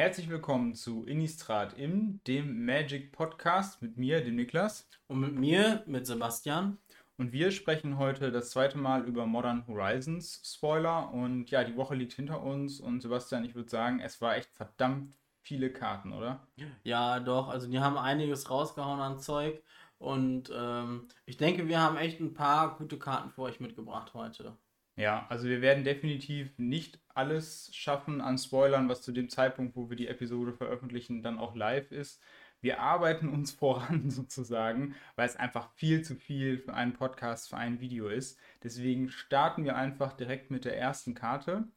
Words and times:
Herzlich 0.00 0.30
willkommen 0.30 0.74
zu 0.74 1.04
Innistrad 1.04 1.74
im, 1.74 2.20
dem 2.26 2.64
Magic 2.64 3.12
Podcast 3.12 3.82
mit 3.82 3.98
mir, 3.98 4.24
dem 4.24 4.36
Niklas. 4.36 4.88
Und 5.08 5.20
mit 5.20 5.34
mir, 5.34 5.82
mit 5.84 6.06
Sebastian. 6.06 6.78
Und 7.18 7.32
wir 7.32 7.50
sprechen 7.50 7.98
heute 7.98 8.32
das 8.32 8.48
zweite 8.48 8.78
Mal 8.78 9.04
über 9.04 9.26
Modern 9.26 9.66
Horizons 9.66 10.40
Spoiler. 10.42 11.12
Und 11.12 11.50
ja, 11.50 11.64
die 11.64 11.76
Woche 11.76 11.94
liegt 11.96 12.14
hinter 12.14 12.42
uns. 12.42 12.80
Und 12.80 13.02
Sebastian, 13.02 13.44
ich 13.44 13.54
würde 13.54 13.68
sagen, 13.68 14.00
es 14.00 14.22
war 14.22 14.38
echt 14.38 14.48
verdammt 14.54 15.18
viele 15.42 15.70
Karten, 15.70 16.14
oder? 16.14 16.48
Ja, 16.82 17.20
doch. 17.20 17.48
Also 17.48 17.70
die 17.70 17.80
haben 17.80 17.98
einiges 17.98 18.48
rausgehauen 18.48 19.00
an 19.00 19.18
Zeug. 19.18 19.62
Und 19.98 20.50
ähm, 20.56 21.08
ich 21.26 21.36
denke, 21.36 21.68
wir 21.68 21.78
haben 21.78 21.98
echt 21.98 22.20
ein 22.20 22.32
paar 22.32 22.78
gute 22.78 22.98
Karten 22.98 23.28
für 23.28 23.42
euch 23.42 23.60
mitgebracht 23.60 24.14
heute. 24.14 24.56
Ja, 24.96 25.26
also 25.28 25.46
wir 25.46 25.60
werden 25.60 25.84
definitiv 25.84 26.52
nicht 26.58 27.00
alles 27.20 27.68
schaffen 27.74 28.22
an 28.22 28.38
Spoilern, 28.38 28.88
was 28.88 29.02
zu 29.02 29.12
dem 29.12 29.28
Zeitpunkt, 29.28 29.76
wo 29.76 29.90
wir 29.90 29.96
die 29.96 30.08
Episode 30.08 30.54
veröffentlichen, 30.54 31.22
dann 31.22 31.38
auch 31.38 31.54
live 31.54 31.92
ist. 31.92 32.22
Wir 32.62 32.80
arbeiten 32.80 33.28
uns 33.28 33.52
voran 33.60 34.08
sozusagen, 34.10 34.94
weil 35.16 35.28
es 35.28 35.36
einfach 35.36 35.70
viel 35.74 36.00
zu 36.02 36.14
viel 36.14 36.58
für 36.58 36.72
einen 36.72 36.94
Podcast, 36.94 37.50
für 37.50 37.58
ein 37.58 37.80
Video 37.80 38.08
ist. 38.08 38.38
Deswegen 38.62 39.10
starten 39.10 39.64
wir 39.64 39.76
einfach 39.76 40.14
direkt 40.14 40.50
mit 40.50 40.64
der 40.64 40.78
ersten 40.78 41.14
Karte. 41.14 41.68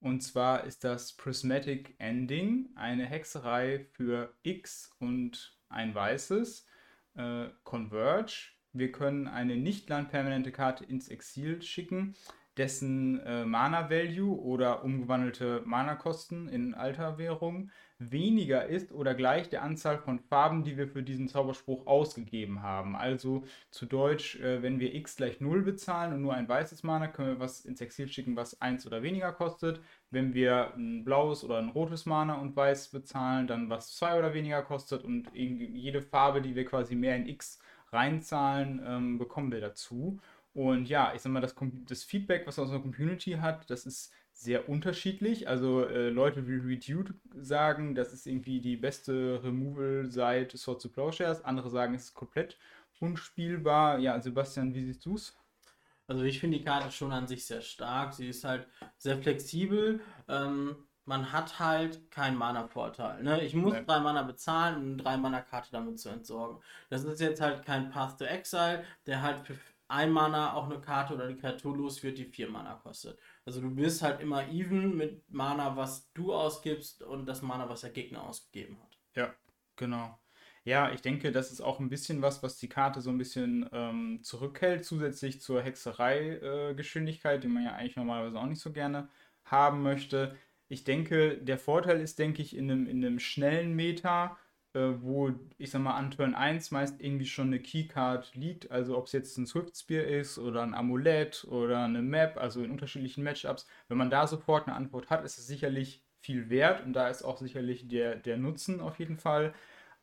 Und 0.00 0.20
zwar 0.20 0.64
ist 0.64 0.84
das 0.84 1.14
Prismatic 1.14 1.94
Ending, 1.98 2.68
eine 2.74 3.06
Hexerei 3.06 3.86
für 3.92 4.34
X 4.42 4.94
und 5.00 5.58
ein 5.70 5.94
weißes. 5.94 6.66
Äh, 7.14 7.46
Converge. 7.64 8.50
Wir 8.74 8.92
können 8.92 9.26
eine 9.26 9.56
nicht 9.56 9.88
landpermanente 9.88 10.52
Karte 10.52 10.84
ins 10.84 11.08
Exil 11.08 11.62
schicken 11.62 12.14
dessen 12.56 13.20
äh, 13.20 13.44
Mana-Value 13.44 14.38
oder 14.40 14.84
umgewandelte 14.84 15.62
Mana-Kosten 15.64 16.48
in 16.48 16.74
alter 16.74 17.18
Währung 17.18 17.70
weniger 17.98 18.66
ist 18.66 18.92
oder 18.92 19.14
gleich 19.14 19.48
der 19.48 19.62
Anzahl 19.62 19.98
von 19.98 20.18
Farben, 20.18 20.64
die 20.64 20.76
wir 20.76 20.86
für 20.86 21.02
diesen 21.02 21.28
Zauberspruch 21.28 21.86
ausgegeben 21.86 22.62
haben. 22.62 22.94
Also 22.94 23.44
zu 23.70 23.86
Deutsch, 23.86 24.36
äh, 24.40 24.62
wenn 24.62 24.80
wir 24.80 24.94
x 24.94 25.16
gleich 25.16 25.40
0 25.40 25.62
bezahlen 25.62 26.12
und 26.12 26.22
nur 26.22 26.34
ein 26.34 26.48
weißes 26.48 26.82
Mana, 26.82 27.08
können 27.08 27.28
wir 27.30 27.40
was 27.40 27.64
ins 27.64 27.80
Exil 27.80 28.08
schicken, 28.08 28.36
was 28.36 28.60
1 28.60 28.86
oder 28.86 29.02
weniger 29.02 29.32
kostet. 29.32 29.80
Wenn 30.10 30.34
wir 30.34 30.74
ein 30.76 31.04
blaues 31.04 31.42
oder 31.44 31.58
ein 31.58 31.70
rotes 31.70 32.06
Mana 32.06 32.34
und 32.34 32.54
weiß 32.56 32.88
bezahlen, 32.88 33.46
dann 33.46 33.70
was 33.70 33.94
2 33.96 34.18
oder 34.18 34.34
weniger 34.34 34.62
kostet 34.62 35.04
und 35.04 35.30
jede 35.34 36.02
Farbe, 36.02 36.42
die 36.42 36.54
wir 36.54 36.64
quasi 36.64 36.94
mehr 36.94 37.16
in 37.16 37.26
x 37.28 37.60
reinzahlen, 37.92 38.82
ähm, 38.84 39.18
bekommen 39.18 39.52
wir 39.52 39.60
dazu. 39.60 40.18
Und 40.56 40.88
ja, 40.88 41.12
ich 41.14 41.20
sag 41.20 41.32
mal, 41.32 41.42
das, 41.42 41.54
das 41.86 42.02
Feedback, 42.02 42.46
was 42.46 42.58
aus 42.58 42.70
der 42.70 42.80
Community 42.80 43.32
hat, 43.32 43.68
das 43.68 43.84
ist 43.84 44.10
sehr 44.32 44.70
unterschiedlich. 44.70 45.50
Also 45.50 45.84
äh, 45.84 46.08
Leute 46.08 46.48
wie 46.48 46.56
Redude 46.56 47.12
sagen, 47.34 47.94
das 47.94 48.14
ist 48.14 48.26
irgendwie 48.26 48.62
die 48.62 48.78
beste 48.78 49.38
Removal 49.44 50.06
seit 50.10 50.56
Swords 50.56 50.84
to 50.84 50.88
Plowshares. 50.88 51.44
Andere 51.44 51.68
sagen, 51.68 51.92
es 51.92 52.04
ist 52.04 52.14
komplett 52.14 52.56
unspielbar. 53.00 53.98
Ja, 53.98 54.18
Sebastian, 54.18 54.72
wie 54.72 54.82
siehst 54.82 55.04
du 55.04 55.16
es? 55.16 55.36
Also 56.06 56.22
ich 56.22 56.40
finde 56.40 56.56
die 56.56 56.64
Karte 56.64 56.90
schon 56.90 57.12
an 57.12 57.26
sich 57.26 57.44
sehr 57.44 57.60
stark. 57.60 58.14
Sie 58.14 58.30
ist 58.30 58.42
halt 58.42 58.66
sehr 58.96 59.18
flexibel. 59.18 60.00
Ähm, 60.26 60.74
man 61.04 61.32
hat 61.32 61.58
halt 61.58 62.10
keinen 62.10 62.38
Mana-Vorteil. 62.38 63.22
Ne? 63.22 63.44
Ich 63.44 63.52
muss 63.52 63.74
nee. 63.74 63.84
drei 63.86 64.00
Mana 64.00 64.22
bezahlen, 64.22 64.76
um 64.76 64.82
eine 64.84 64.96
drei 64.96 65.16
Mana-Karte 65.18 65.68
damit 65.70 66.00
zu 66.00 66.08
entsorgen. 66.08 66.62
Das 66.88 67.04
ist 67.04 67.20
jetzt 67.20 67.42
halt 67.42 67.62
kein 67.66 67.90
Path 67.90 68.18
to 68.18 68.24
Exile, 68.24 68.84
der 69.04 69.20
halt 69.20 69.40
für 69.40 69.54
ein 69.88 70.10
Mana 70.10 70.54
auch 70.54 70.64
eine 70.64 70.80
Karte 70.80 71.14
oder 71.14 71.28
die 71.28 71.36
Kreatur 71.36 71.76
los 71.76 72.02
wird, 72.02 72.18
die 72.18 72.24
vier 72.24 72.48
Mana 72.48 72.74
kostet. 72.74 73.18
Also 73.44 73.60
du 73.60 73.74
bist 73.74 74.02
halt 74.02 74.20
immer 74.20 74.48
even 74.48 74.96
mit 74.96 75.28
Mana, 75.30 75.76
was 75.76 76.10
du 76.12 76.34
ausgibst 76.34 77.02
und 77.02 77.26
das 77.26 77.42
Mana, 77.42 77.68
was 77.68 77.82
der 77.82 77.90
Gegner 77.90 78.24
ausgegeben 78.24 78.78
hat. 78.82 78.98
Ja, 79.14 79.34
genau. 79.76 80.18
Ja, 80.64 80.90
ich 80.90 81.00
denke, 81.00 81.30
das 81.30 81.52
ist 81.52 81.60
auch 81.60 81.78
ein 81.78 81.88
bisschen 81.88 82.22
was, 82.22 82.42
was 82.42 82.56
die 82.58 82.68
Karte 82.68 83.00
so 83.00 83.10
ein 83.10 83.18
bisschen 83.18 83.68
ähm, 83.72 84.18
zurückhält, 84.22 84.84
zusätzlich 84.84 85.40
zur 85.40 85.62
Hexerei-Geschwindigkeit, 85.62 87.38
äh, 87.38 87.40
die 87.40 87.46
man 87.46 87.62
ja 87.64 87.72
eigentlich 87.74 87.94
normalerweise 87.94 88.38
auch 88.40 88.46
nicht 88.46 88.60
so 88.60 88.72
gerne 88.72 89.08
haben 89.44 89.82
möchte. 89.82 90.36
Ich 90.68 90.82
denke, 90.82 91.38
der 91.38 91.58
Vorteil 91.58 92.00
ist, 92.00 92.18
denke 92.18 92.42
ich, 92.42 92.56
in 92.56 92.68
einem, 92.68 92.88
in 92.88 93.04
einem 93.04 93.20
schnellen 93.20 93.74
Meta 93.76 94.36
äh, 94.76 95.02
wo, 95.02 95.32
ich 95.58 95.70
sag 95.70 95.80
mal, 95.80 95.94
an 95.94 96.10
Turn 96.10 96.34
1 96.34 96.70
meist 96.70 97.00
irgendwie 97.00 97.26
schon 97.26 97.46
eine 97.46 97.60
Keycard 97.60 98.34
liegt. 98.34 98.70
Also 98.70 98.96
ob 98.98 99.06
es 99.06 99.12
jetzt 99.12 99.38
ein 99.38 99.46
Swift 99.46 99.76
Spear 99.76 100.04
ist 100.04 100.38
oder 100.38 100.62
ein 100.62 100.74
Amulett 100.74 101.44
oder 101.48 101.84
eine 101.84 102.02
Map, 102.02 102.36
also 102.36 102.62
in 102.62 102.70
unterschiedlichen 102.70 103.24
Matchups. 103.24 103.66
Wenn 103.88 103.98
man 103.98 104.10
da 104.10 104.26
sofort 104.26 104.66
eine 104.66 104.76
Antwort 104.76 105.08
hat, 105.10 105.24
ist 105.24 105.38
es 105.38 105.46
sicherlich 105.46 106.04
viel 106.20 106.50
wert 106.50 106.84
und 106.84 106.92
da 106.92 107.08
ist 107.08 107.22
auch 107.22 107.38
sicherlich 107.38 107.88
der, 107.88 108.16
der 108.16 108.36
Nutzen 108.36 108.80
auf 108.80 108.98
jeden 108.98 109.16
Fall. 109.16 109.54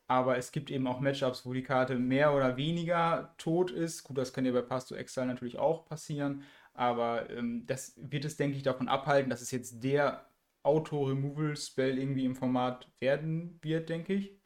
Aber 0.07 0.37
es 0.37 0.51
gibt 0.51 0.71
eben 0.71 0.87
auch 0.87 0.99
Matchups, 0.99 1.45
wo 1.45 1.53
die 1.53 1.63
Karte 1.63 1.95
mehr 1.97 2.33
oder 2.33 2.57
weniger 2.57 3.35
tot 3.37 3.71
ist. 3.71 4.03
Gut, 4.03 4.17
das 4.17 4.33
kann 4.33 4.45
ja 4.45 4.51
bei 4.51 4.61
Pass 4.61 4.87
to 4.87 4.95
Exile 4.95 5.27
natürlich 5.27 5.59
auch 5.59 5.85
passieren. 5.85 6.43
Aber 6.73 7.29
ähm, 7.29 7.65
das 7.67 7.93
wird 7.97 8.25
es, 8.25 8.37
denke 8.37 8.57
ich, 8.57 8.63
davon 8.63 8.87
abhalten, 8.87 9.29
dass 9.29 9.41
es 9.41 9.51
jetzt 9.51 9.83
der 9.83 10.25
Auto-Removal-Spell 10.63 11.97
irgendwie 11.97 12.25
im 12.25 12.35
Format 12.35 12.89
werden 12.99 13.59
wird, 13.61 13.89
denke 13.89 14.13
ich. 14.13 14.42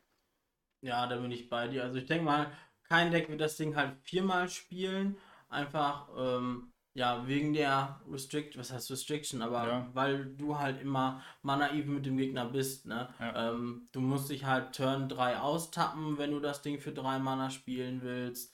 Ja, 0.82 1.08
da 1.08 1.18
bin 1.18 1.32
ich 1.32 1.50
bei 1.50 1.68
dir. 1.68 1.84
Also 1.84 1.98
ich 1.98 2.06
denke 2.06 2.26
mal, 2.26 2.52
kein 2.84 3.12
Deck 3.12 3.30
wird 3.30 3.42
das 3.42 3.58
Ding 3.58 3.76
halt 3.76 3.98
viermal 4.04 4.50
spielen. 4.50 5.18
Einfach, 5.50 6.10
ähm, 6.18 6.72
ja, 6.94 7.28
wegen 7.28 7.54
der 7.54 8.02
Restrict, 8.10 8.52
was 8.56 8.72
heißt 8.72 8.90
Restriction, 8.90 9.42
aber 9.42 9.68
ja. 9.68 9.90
weil 9.94 10.26
du 10.26 10.58
halt 10.58 10.82
immer 10.82 11.22
Mana-Even 11.44 11.94
mit 11.94 12.06
dem 12.06 12.18
Gegner 12.18 12.46
bist, 12.46 12.88
ne? 12.88 13.10
Ja. 13.20 13.52
Ähm, 13.52 13.88
du 13.92 14.02
musst 14.02 14.32
dich 14.32 14.46
halt 14.46 14.76
Turn 14.76 15.08
3 15.08 15.40
austappen, 15.40 16.18
wenn 16.18 16.32
du 16.32 16.40
das 16.40 16.64
Ding 16.64 16.80
für 16.80 16.92
3 16.92 17.20
Mana 17.20 17.52
spielen 17.52 18.02
willst. 18.02 18.52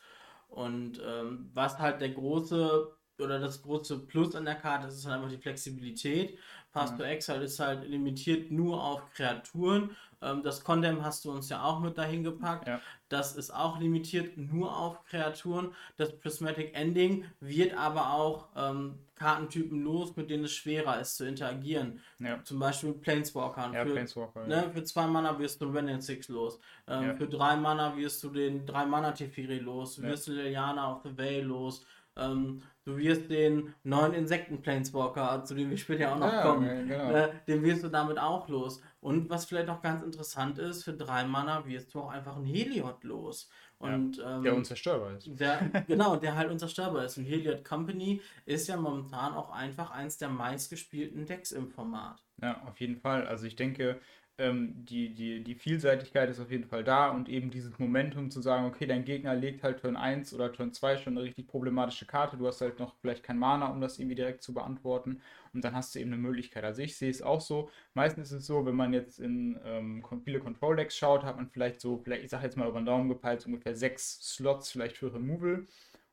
Und 0.49 1.01
ähm, 1.03 1.49
was 1.53 1.79
halt 1.79 2.01
der 2.01 2.09
große 2.09 2.93
oder 3.17 3.39
das 3.39 3.61
große 3.61 3.99
Plus 4.07 4.35
an 4.35 4.45
der 4.45 4.55
Karte 4.55 4.87
ist, 4.87 4.95
ist 4.95 5.05
halt 5.05 5.15
einfach 5.15 5.29
die 5.29 5.41
Flexibilität. 5.41 6.37
Pass 6.71 6.97
to 6.97 7.03
Exile 7.03 7.43
ist 7.43 7.59
halt 7.59 7.87
limitiert 7.87 8.51
nur 8.51 8.83
auf 8.83 9.09
Kreaturen 9.13 9.95
das 10.43 10.63
Condem 10.63 11.03
hast 11.03 11.25
du 11.25 11.31
uns 11.31 11.49
ja 11.49 11.63
auch 11.63 11.79
mit 11.79 11.97
dahin 11.97 12.23
gepackt. 12.23 12.67
Ja. 12.67 12.79
Das 13.09 13.35
ist 13.35 13.53
auch 13.53 13.79
limitiert 13.79 14.37
nur 14.37 14.75
auf 14.75 15.03
Kreaturen. 15.05 15.73
Das 15.97 16.17
Prismatic 16.17 16.75
Ending 16.75 17.25
wird 17.39 17.77
aber 17.77 18.13
auch 18.13 18.47
ähm, 18.55 18.99
Kartentypen 19.15 19.83
los, 19.83 20.15
mit 20.15 20.29
denen 20.29 20.45
es 20.45 20.53
schwerer 20.53 20.99
ist 20.99 21.17
zu 21.17 21.27
interagieren. 21.27 21.99
Ja. 22.19 22.43
Zum 22.43 22.59
Beispiel 22.59 22.89
mit 22.89 23.01
Planeswalkern. 23.01 23.73
Ja, 23.73 23.85
für, 23.85 23.91
Planeswalker, 23.91 24.47
ne, 24.47 24.71
für 24.73 24.83
zwei 24.83 25.05
Mana 25.07 25.37
wirst 25.37 25.61
du 25.61 25.65
Renin 25.67 26.01
Six 26.01 26.27
los. 26.29 26.59
Ähm, 26.87 27.15
für 27.15 27.27
drei 27.27 27.55
Mana 27.55 27.95
wirst 27.95 28.23
du 28.23 28.29
den 28.29 28.65
drei 28.65 28.85
Mana 28.85 29.11
Teferi 29.11 29.59
los. 29.59 29.95
Du 29.95 30.03
wirst 30.03 30.27
Liliana 30.27 30.93
of 30.93 31.03
the 31.03 31.15
Veil 31.17 31.43
los. 31.43 31.85
Ähm, 32.15 32.61
du 32.85 32.97
wirst 32.97 33.29
den 33.29 33.73
neuen 33.83 34.13
Insekten-Planeswalker, 34.13 35.43
zu 35.45 35.55
dem 35.55 35.69
wir 35.69 35.77
später 35.77 36.13
auch 36.13 36.19
noch 36.19 36.41
kommen, 36.41 36.87
genau. 36.87 37.11
äh, 37.11 37.29
den 37.47 37.63
wirst 37.63 37.83
du 37.83 37.87
damit 37.89 38.19
auch 38.19 38.47
los. 38.49 38.81
Und 39.03 39.29
was 39.29 39.43
vielleicht 39.43 39.67
auch 39.67 39.81
ganz 39.81 40.01
interessant 40.01 40.57
ist, 40.59 40.85
für 40.85 40.93
drei 40.93 41.25
Mana 41.25 41.65
wirst 41.65 41.93
du 41.93 41.99
auch 41.99 42.09
einfach 42.09 42.37
einen 42.37 42.45
Heliod 42.45 43.03
los. 43.03 43.49
Und, 43.77 44.15
ja, 44.15 44.39
der 44.39 44.53
ähm, 44.53 44.59
unzerstörbar 44.59 45.17
ist. 45.17 45.27
Der, 45.27 45.59
genau, 45.87 46.15
der 46.15 46.35
halt 46.35 46.49
unzerstörbar 46.49 47.03
ist. 47.03 47.17
Und 47.17 47.25
Heliod 47.25 47.65
Company 47.65 48.21
ist 48.45 48.69
ja 48.69 48.77
momentan 48.77 49.33
auch 49.33 49.51
einfach 49.51 49.91
eins 49.91 50.17
der 50.17 50.29
meistgespielten 50.29 51.25
Decks 51.25 51.51
im 51.51 51.67
Format. 51.67 52.23
Ja, 52.41 52.61
auf 52.65 52.79
jeden 52.79 52.95
Fall. 52.95 53.27
Also 53.27 53.45
ich 53.45 53.57
denke, 53.57 53.99
ähm, 54.37 54.85
die, 54.85 55.13
die, 55.13 55.43
die 55.43 55.55
Vielseitigkeit 55.55 56.29
ist 56.29 56.39
auf 56.39 56.49
jeden 56.49 56.65
Fall 56.65 56.85
da 56.85 57.09
und 57.09 57.27
eben 57.27 57.51
dieses 57.51 57.77
Momentum 57.77 58.31
zu 58.31 58.41
sagen, 58.41 58.65
okay, 58.65 58.87
dein 58.87 59.03
Gegner 59.03 59.35
legt 59.35 59.63
halt 59.63 59.81
Turn 59.81 59.95
1 59.97 60.33
oder 60.33 60.51
Turn 60.51 60.71
2 60.73 60.97
schon 60.97 61.17
eine 61.17 61.23
richtig 61.23 61.47
problematische 61.47 62.05
Karte, 62.05 62.37
du 62.37 62.47
hast 62.47 62.61
halt 62.61 62.79
noch 62.79 62.95
vielleicht 63.01 63.23
kein 63.23 63.37
Mana, 63.37 63.67
um 63.67 63.79
das 63.79 63.99
irgendwie 63.99 64.15
direkt 64.15 64.41
zu 64.41 64.53
beantworten 64.53 65.21
und 65.53 65.63
dann 65.63 65.75
hast 65.75 65.95
du 65.95 65.99
eben 65.99 66.11
eine 66.11 66.21
Möglichkeit. 66.21 66.63
Also 66.63 66.81
ich 66.81 66.97
sehe 66.97 67.09
es 67.09 67.21
auch 67.21 67.41
so, 67.41 67.69
meistens 67.93 68.31
ist 68.31 68.39
es 68.39 68.45
so, 68.47 68.65
wenn 68.65 68.75
man 68.75 68.93
jetzt 68.93 69.19
in 69.19 69.59
ähm, 69.63 70.03
viele 70.23 70.39
Control-Decks 70.39 70.97
schaut, 70.97 71.23
hat 71.23 71.37
man 71.37 71.49
vielleicht 71.49 71.81
so, 71.81 71.97
vielleicht, 71.97 72.23
ich 72.23 72.29
sage 72.31 72.45
jetzt 72.45 72.57
mal 72.57 72.67
über 72.67 72.79
den 72.79 72.85
Daumen 72.85 73.09
gepeilt, 73.09 73.45
ungefähr 73.45 73.75
sechs 73.75 74.19
Slots 74.21 74.71
vielleicht 74.71 74.97
für 74.97 75.13
Removal 75.13 75.65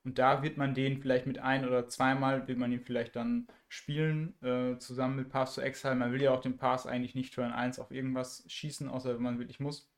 und 0.05 0.19
da 0.19 0.43
wird 0.43 0.57
man 0.57 0.75
den 0.75 1.01
vielleicht 1.01 1.27
mit 1.27 1.39
ein 1.39 1.67
oder 1.67 1.87
zweimal, 1.89 2.49
will 2.49 2.57
man 2.57 2.73
ihn 2.73 2.81
vielleicht 2.81 3.17
dann 3.17 3.47
spielen, 3.69 4.35
äh, 4.43 4.79
zusammen 4.79 5.17
mit 5.17 5.29
Pass 5.29 5.55
to 5.55 5.61
Exile. 5.61 5.95
Man 5.95 6.13
will 6.13 6.23
ja 6.23 6.33
auch 6.33 6.41
den 6.41 6.57
Pass 6.57 6.87
eigentlich 6.87 7.15
nicht 7.15 7.35
Turn 7.35 7.53
1 7.53 7.79
auf 7.79 7.91
irgendwas 7.91 8.45
schießen, 8.47 8.89
außer 8.89 9.15
wenn 9.15 9.23
man 9.23 9.39
wirklich 9.39 9.61
muss. 9.61 9.91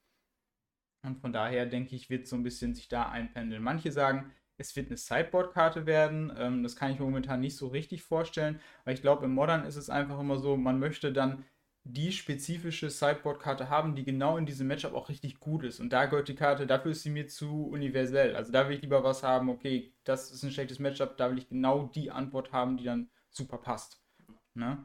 Und 1.05 1.19
von 1.19 1.33
daher 1.33 1.67
denke 1.67 1.95
ich, 1.95 2.11
wird 2.11 2.27
so 2.27 2.37
ein 2.37 2.43
bisschen 2.43 2.75
sich 2.75 2.89
da 2.89 3.09
einpendeln. 3.09 3.63
Manche 3.63 3.93
sagen, 3.93 4.33
es 4.59 4.77
wird 4.77 4.89
eine 4.89 4.97
Sideboard-Karte 4.97 5.87
werden. 5.87 6.33
Ähm, 6.37 6.63
das 6.63 6.77
kann 6.77 6.93
ich 6.93 6.99
mir 6.99 7.05
momentan 7.05 7.41
nicht 7.41 7.57
so 7.57 7.69
richtig 7.69 8.03
vorstellen, 8.03 8.61
weil 8.85 8.95
ich 8.95 9.03
glaube, 9.03 9.25
im 9.25 9.35
Modern 9.35 9.65
ist 9.65 9.77
es 9.77 9.91
einfach 9.91 10.19
immer 10.21 10.39
so, 10.39 10.57
man 10.57 10.79
möchte 10.79 11.13
dann 11.13 11.45
die 11.85 12.13
spezifische 12.13 12.91
Sideboard-Karte 12.91 13.69
haben, 13.69 13.97
die 13.97 14.05
genau 14.05 14.37
in 14.37 14.47
diesem 14.47 14.69
Matchup 14.69 14.95
auch 14.95 15.09
richtig 15.09 15.41
gut 15.41 15.65
ist. 15.65 15.81
Und 15.81 15.93
da 15.93 16.07
gehört 16.07 16.29
die 16.29 16.37
Karte, 16.37 16.67
dafür 16.67 16.93
ist 16.93 17.03
sie 17.03 17.11
mir 17.11 17.27
zu 17.27 17.67
universell. 17.67 18.37
Also 18.37 18.53
da 18.53 18.69
will 18.69 18.77
ich 18.77 18.83
lieber 18.83 19.03
was 19.03 19.25
haben, 19.25 19.49
okay, 19.49 19.93
das 20.05 20.31
ist 20.31 20.45
ein 20.45 20.53
schlechtes 20.53 20.79
Matchup, 20.79 21.17
da 21.17 21.31
will 21.31 21.39
ich 21.39 21.49
genau 21.49 21.91
die 21.95 22.11
Antwort 22.11 22.53
haben, 22.53 22.77
die 22.77 22.85
dann 22.85 23.11
super 23.31 23.59
passt. 23.59 24.01
Ne? 24.55 24.85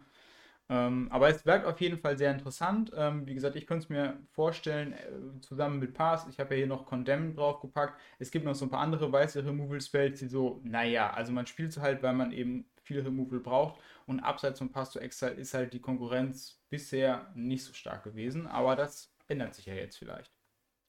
Ähm, 0.70 1.08
aber 1.12 1.30
es 1.30 1.44
bleibt 1.44 1.66
auf 1.66 1.80
jeden 1.80 1.98
Fall 1.98 2.18
sehr 2.18 2.32
interessant. 2.32 2.92
Ähm, 2.96 3.26
wie 3.26 3.34
gesagt, 3.34 3.56
ich 3.56 3.66
könnte 3.66 3.84
es 3.84 3.90
mir 3.90 4.18
vorstellen, 4.32 4.94
äh, 4.94 5.40
zusammen 5.42 5.80
mit 5.80 5.94
Pass, 5.94 6.28
ich 6.28 6.40
habe 6.40 6.56
ja 6.56 6.58
hier 6.60 6.68
noch 6.68 6.86
Condemn 6.86 7.36
draufgepackt. 7.36 8.00
Es 8.20 8.32
gibt 8.32 8.46
noch 8.46 8.56
so 8.56 8.66
ein 8.66 8.70
paar 8.70 8.82
andere 8.82 9.10
weiße 9.12 9.46
Removal-Spells, 9.46 10.20
die 10.20 10.28
so, 10.28 10.60
naja, 10.64 11.12
also 11.12 11.32
man 11.32 11.48
spielt 11.48 11.72
es 11.72 11.80
halt, 11.80 12.04
weil 12.04 12.14
man 12.14 12.32
eben 12.32 12.70
viel 12.84 13.00
Removal 13.00 13.40
braucht. 13.40 13.80
Und 14.08 14.20
abseits 14.20 14.60
von 14.60 14.72
Pass 14.72 14.92
to 14.92 15.00
Exile 15.00 15.32
ist 15.32 15.54
halt 15.54 15.74
die 15.74 15.82
Konkurrenz 15.82 16.62
bisher 16.70 17.32
nicht 17.34 17.64
so 17.64 17.74
stark 17.74 18.04
gewesen. 18.04 18.46
Aber 18.48 18.76
das 18.76 19.14
ändert 19.28 19.56
sich 19.56 19.66
ja 19.68 19.74
jetzt 19.74 19.98
vielleicht. 19.98 20.34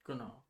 Genau. 0.04 0.44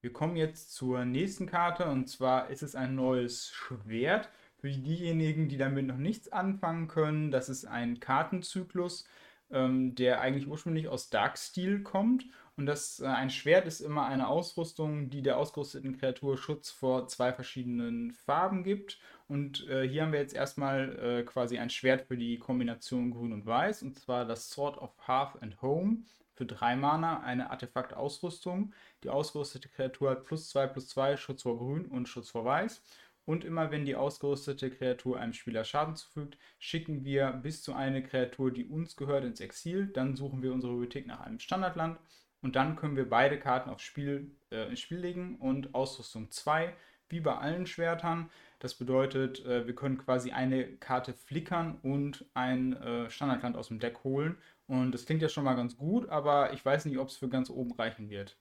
Wir 0.00 0.12
kommen 0.12 0.36
jetzt 0.36 0.74
zur 0.74 1.04
nächsten 1.04 1.46
Karte 1.46 1.86
und 1.86 2.08
zwar 2.08 2.50
ist 2.50 2.62
es 2.62 2.74
ein 2.74 2.96
neues 2.96 3.50
Schwert. 3.50 4.28
Für 4.62 4.70
diejenigen, 4.70 5.48
die 5.48 5.56
damit 5.56 5.88
noch 5.88 5.96
nichts 5.96 6.30
anfangen 6.30 6.86
können, 6.86 7.32
das 7.32 7.48
ist 7.48 7.64
ein 7.64 7.98
Kartenzyklus, 7.98 9.08
ähm, 9.50 9.96
der 9.96 10.20
eigentlich 10.20 10.46
ursprünglich 10.46 10.86
aus 10.86 11.10
Darksteel 11.10 11.82
kommt. 11.82 12.26
Und 12.56 12.66
das 12.66 13.00
äh, 13.00 13.06
ein 13.06 13.30
Schwert 13.30 13.66
ist 13.66 13.80
immer 13.80 14.06
eine 14.06 14.28
Ausrüstung, 14.28 15.10
die 15.10 15.20
der 15.20 15.36
ausgerüsteten 15.38 15.98
Kreatur 15.98 16.38
Schutz 16.38 16.70
vor 16.70 17.08
zwei 17.08 17.32
verschiedenen 17.32 18.12
Farben 18.12 18.62
gibt. 18.62 19.00
Und 19.26 19.68
äh, 19.68 19.82
hier 19.82 20.02
haben 20.02 20.12
wir 20.12 20.20
jetzt 20.20 20.34
erstmal 20.34 20.96
äh, 20.96 21.22
quasi 21.24 21.58
ein 21.58 21.68
Schwert 21.68 22.02
für 22.06 22.16
die 22.16 22.38
Kombination 22.38 23.10
Grün 23.10 23.32
und 23.32 23.44
Weiß, 23.44 23.82
und 23.82 23.98
zwar 23.98 24.24
das 24.24 24.50
Sword 24.50 24.78
of 24.78 24.92
Hearth 25.08 25.42
and 25.42 25.60
Home 25.60 26.04
für 26.34 26.46
drei 26.46 26.76
Mana, 26.76 27.20
eine 27.20 27.50
Artefakt-Ausrüstung. 27.50 28.72
Die 29.02 29.10
ausgerüstete 29.10 29.68
Kreatur 29.68 30.10
hat 30.10 30.24
plus 30.24 30.50
2 30.50 30.68
plus 30.68 30.88
2 30.88 31.16
Schutz 31.16 31.42
vor 31.42 31.58
Grün 31.58 31.86
und 31.86 32.08
Schutz 32.08 32.30
vor 32.30 32.44
Weiß. 32.44 32.80
Und 33.24 33.44
immer 33.44 33.70
wenn 33.70 33.84
die 33.84 33.94
ausgerüstete 33.94 34.70
Kreatur 34.70 35.18
einem 35.18 35.32
Spieler 35.32 35.64
Schaden 35.64 35.94
zufügt, 35.94 36.38
schicken 36.58 37.04
wir 37.04 37.32
bis 37.32 37.62
zu 37.62 37.72
eine 37.72 38.02
Kreatur, 38.02 38.50
die 38.50 38.64
uns 38.64 38.96
gehört, 38.96 39.24
ins 39.24 39.40
Exil. 39.40 39.86
Dann 39.86 40.16
suchen 40.16 40.42
wir 40.42 40.52
unsere 40.52 40.72
Bibliothek 40.72 41.06
nach 41.06 41.20
einem 41.20 41.38
Standardland. 41.38 41.98
Und 42.42 42.56
dann 42.56 42.74
können 42.74 42.96
wir 42.96 43.08
beide 43.08 43.38
Karten 43.38 43.70
aufs 43.70 43.84
Spiel, 43.84 44.32
äh, 44.50 44.68
ins 44.68 44.80
Spiel 44.80 44.98
legen 44.98 45.36
und 45.36 45.74
Ausrüstung 45.74 46.30
2, 46.30 46.74
wie 47.08 47.20
bei 47.20 47.36
allen 47.36 47.66
Schwertern. 47.66 48.30
Das 48.58 48.74
bedeutet, 48.74 49.44
äh, 49.44 49.66
wir 49.66 49.74
können 49.76 49.98
quasi 49.98 50.32
eine 50.32 50.66
Karte 50.76 51.12
flickern 51.14 51.78
und 51.82 52.26
ein 52.34 52.72
äh, 52.74 53.08
Standardland 53.10 53.56
aus 53.56 53.68
dem 53.68 53.78
Deck 53.78 54.02
holen. 54.02 54.36
Und 54.66 54.92
das 54.92 55.06
klingt 55.06 55.22
ja 55.22 55.28
schon 55.28 55.44
mal 55.44 55.54
ganz 55.54 55.76
gut, 55.76 56.08
aber 56.08 56.52
ich 56.52 56.64
weiß 56.64 56.86
nicht, 56.86 56.98
ob 56.98 57.08
es 57.08 57.16
für 57.16 57.28
ganz 57.28 57.50
oben 57.50 57.72
reichen 57.72 58.10
wird. 58.10 58.36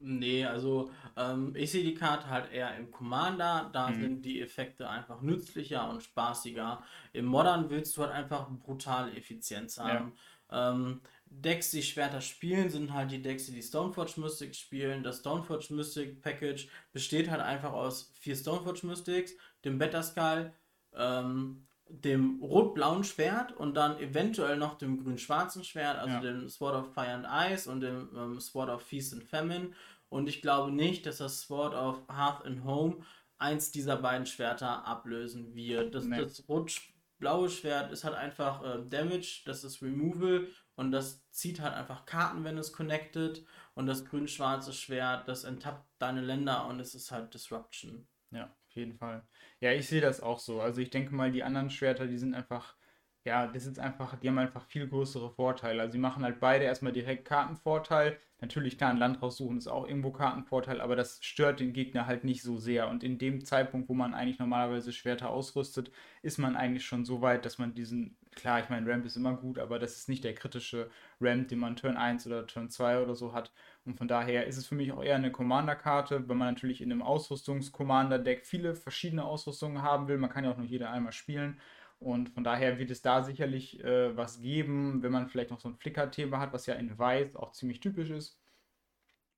Nee, 0.00 0.44
also 0.44 0.90
ähm, 1.16 1.54
ich 1.56 1.72
sehe 1.72 1.82
die 1.82 1.94
Karte 1.94 2.28
halt 2.28 2.52
eher 2.52 2.76
im 2.76 2.90
Commander, 2.92 3.68
da 3.72 3.90
mhm. 3.90 4.00
sind 4.00 4.24
die 4.24 4.40
Effekte 4.40 4.88
einfach 4.88 5.20
nützlicher 5.22 5.90
und 5.90 6.02
spaßiger. 6.02 6.82
Im 7.12 7.24
Modern 7.24 7.68
willst 7.68 7.96
du 7.96 8.02
halt 8.02 8.12
einfach 8.12 8.48
brutale 8.48 9.12
Effizienz 9.16 9.78
haben. 9.78 10.12
Ja. 10.50 10.70
Ähm, 10.70 11.00
Decks, 11.26 11.72
die 11.72 11.82
Schwerter 11.82 12.20
spielen, 12.20 12.70
sind 12.70 12.92
halt 12.92 13.10
die 13.10 13.20
Decks, 13.20 13.46
die 13.46 13.52
die 13.52 13.62
Stoneforge 13.62 14.20
Mystic 14.20 14.54
spielen. 14.54 15.02
Das 15.02 15.18
Stoneforge 15.18 15.74
Mystic 15.74 16.22
Package 16.22 16.68
besteht 16.92 17.28
halt 17.28 17.42
einfach 17.42 17.72
aus 17.72 18.12
vier 18.20 18.36
Stoneforge 18.36 18.86
Mystics, 18.86 19.34
dem 19.64 19.78
Better 19.78 20.02
Skull, 20.02 20.52
ähm, 20.94 21.66
dem 21.88 22.42
rot-blauen 22.42 23.04
Schwert 23.04 23.52
und 23.52 23.74
dann 23.74 23.98
eventuell 23.98 24.56
noch 24.56 24.76
dem 24.78 25.02
grün-schwarzen 25.02 25.64
Schwert, 25.64 25.98
also 25.98 26.14
ja. 26.14 26.20
dem 26.20 26.48
Sword 26.48 26.74
of 26.74 26.94
Fire 26.94 27.10
and 27.10 27.26
Ice 27.52 27.70
und 27.70 27.80
dem 27.80 28.08
ähm, 28.16 28.40
Sword 28.40 28.68
of 28.68 28.82
Feast 28.82 29.14
and 29.14 29.24
Famine. 29.24 29.70
Und 30.08 30.28
ich 30.28 30.42
glaube 30.42 30.72
nicht, 30.72 31.06
dass 31.06 31.18
das 31.18 31.40
Sword 31.40 31.74
of 31.74 32.02
Hearth 32.08 32.44
and 32.44 32.64
Home 32.64 32.98
eins 33.38 33.70
dieser 33.70 33.96
beiden 33.96 34.26
Schwerter 34.26 34.86
ablösen 34.86 35.54
wird. 35.54 35.94
Das, 35.94 36.04
nee. 36.04 36.18
das 36.18 36.48
rot-blaue 36.48 37.48
Schwert 37.48 37.92
ist 37.92 38.04
halt 38.04 38.14
einfach 38.14 38.62
äh, 38.62 38.84
Damage, 38.88 39.42
das 39.46 39.64
ist 39.64 39.82
Removal 39.82 40.48
und 40.76 40.92
das 40.92 41.28
zieht 41.30 41.60
halt 41.60 41.74
einfach 41.74 42.06
Karten, 42.06 42.44
wenn 42.44 42.58
es 42.58 42.72
connected. 42.72 43.44
Und 43.74 43.86
das 43.86 44.04
grün-schwarze 44.04 44.72
Schwert, 44.72 45.28
das 45.28 45.44
enttappt 45.44 45.86
deine 45.98 46.20
Länder 46.20 46.66
und 46.66 46.80
es 46.80 46.96
ist 46.96 47.12
halt 47.12 47.32
Disruption. 47.32 48.08
Ja, 48.30 48.52
auf 48.68 48.76
jeden 48.76 48.94
Fall. 48.94 49.22
Ja, 49.60 49.72
ich 49.72 49.88
sehe 49.88 50.00
das 50.00 50.20
auch 50.22 50.38
so. 50.38 50.60
Also 50.60 50.80
ich 50.80 50.90
denke 50.90 51.14
mal, 51.14 51.32
die 51.32 51.42
anderen 51.42 51.70
Schwerter, 51.70 52.06
die 52.06 52.18
sind 52.18 52.34
einfach, 52.34 52.76
ja, 53.24 53.46
das 53.46 53.66
ist 53.66 53.78
einfach, 53.78 54.16
die 54.18 54.28
haben 54.28 54.38
einfach 54.38 54.64
viel 54.66 54.86
größere 54.88 55.30
Vorteile. 55.30 55.80
Also 55.82 55.92
sie 55.92 55.98
machen 55.98 56.22
halt 56.24 56.40
beide 56.40 56.64
erstmal 56.64 56.92
direkt 56.92 57.24
Kartenvorteil. 57.24 58.18
Natürlich 58.40 58.78
klar, 58.78 58.90
ein 58.90 58.98
Land 58.98 59.20
raussuchen 59.20 59.58
ist 59.58 59.66
auch 59.66 59.88
irgendwo 59.88 60.12
Kartenvorteil, 60.12 60.80
aber 60.80 60.94
das 60.94 61.18
stört 61.24 61.58
den 61.58 61.72
Gegner 61.72 62.06
halt 62.06 62.22
nicht 62.24 62.42
so 62.42 62.56
sehr. 62.56 62.88
Und 62.88 63.02
in 63.02 63.18
dem 63.18 63.44
Zeitpunkt, 63.44 63.88
wo 63.88 63.94
man 63.94 64.14
eigentlich 64.14 64.38
normalerweise 64.38 64.92
Schwerter 64.92 65.30
ausrüstet, 65.30 65.90
ist 66.22 66.38
man 66.38 66.54
eigentlich 66.54 66.86
schon 66.86 67.04
so 67.04 67.20
weit, 67.20 67.44
dass 67.44 67.58
man 67.58 67.74
diesen, 67.74 68.16
klar, 68.36 68.60
ich 68.60 68.68
meine, 68.68 68.88
Ramp 68.88 69.04
ist 69.06 69.16
immer 69.16 69.34
gut, 69.36 69.58
aber 69.58 69.78
das 69.80 69.96
ist 69.96 70.08
nicht 70.08 70.22
der 70.22 70.34
kritische 70.34 70.88
Ramp, 71.20 71.48
den 71.48 71.58
man 71.58 71.74
Turn 71.74 71.96
1 71.96 72.26
oder 72.28 72.46
Turn 72.46 72.70
2 72.70 73.02
oder 73.02 73.16
so 73.16 73.32
hat. 73.32 73.50
Und 73.88 73.96
von 73.96 74.06
daher 74.06 74.46
ist 74.46 74.58
es 74.58 74.66
für 74.66 74.74
mich 74.74 74.92
auch 74.92 75.02
eher 75.02 75.14
eine 75.16 75.32
Commander-Karte, 75.32 76.28
wenn 76.28 76.36
man 76.36 76.48
natürlich 76.48 76.82
in 76.82 76.92
einem 76.92 77.00
Ausrüstungs-Commander-Deck 77.00 78.44
viele 78.44 78.74
verschiedene 78.74 79.24
Ausrüstungen 79.24 79.80
haben 79.80 80.08
will. 80.08 80.18
Man 80.18 80.28
kann 80.28 80.44
ja 80.44 80.50
auch 80.50 80.58
nur 80.58 80.66
jede 80.66 80.90
einmal 80.90 81.12
spielen. 81.12 81.58
Und 81.98 82.28
von 82.28 82.44
daher 82.44 82.78
wird 82.78 82.90
es 82.90 83.00
da 83.00 83.22
sicherlich 83.22 83.82
äh, 83.82 84.14
was 84.14 84.42
geben, 84.42 85.02
wenn 85.02 85.10
man 85.10 85.26
vielleicht 85.26 85.50
noch 85.50 85.58
so 85.58 85.70
ein 85.70 85.74
Flicker-Thema 85.74 86.38
hat, 86.38 86.52
was 86.52 86.66
ja 86.66 86.74
in 86.74 86.98
Weiß 86.98 87.34
auch 87.34 87.52
ziemlich 87.52 87.80
typisch 87.80 88.10
ist. 88.10 88.38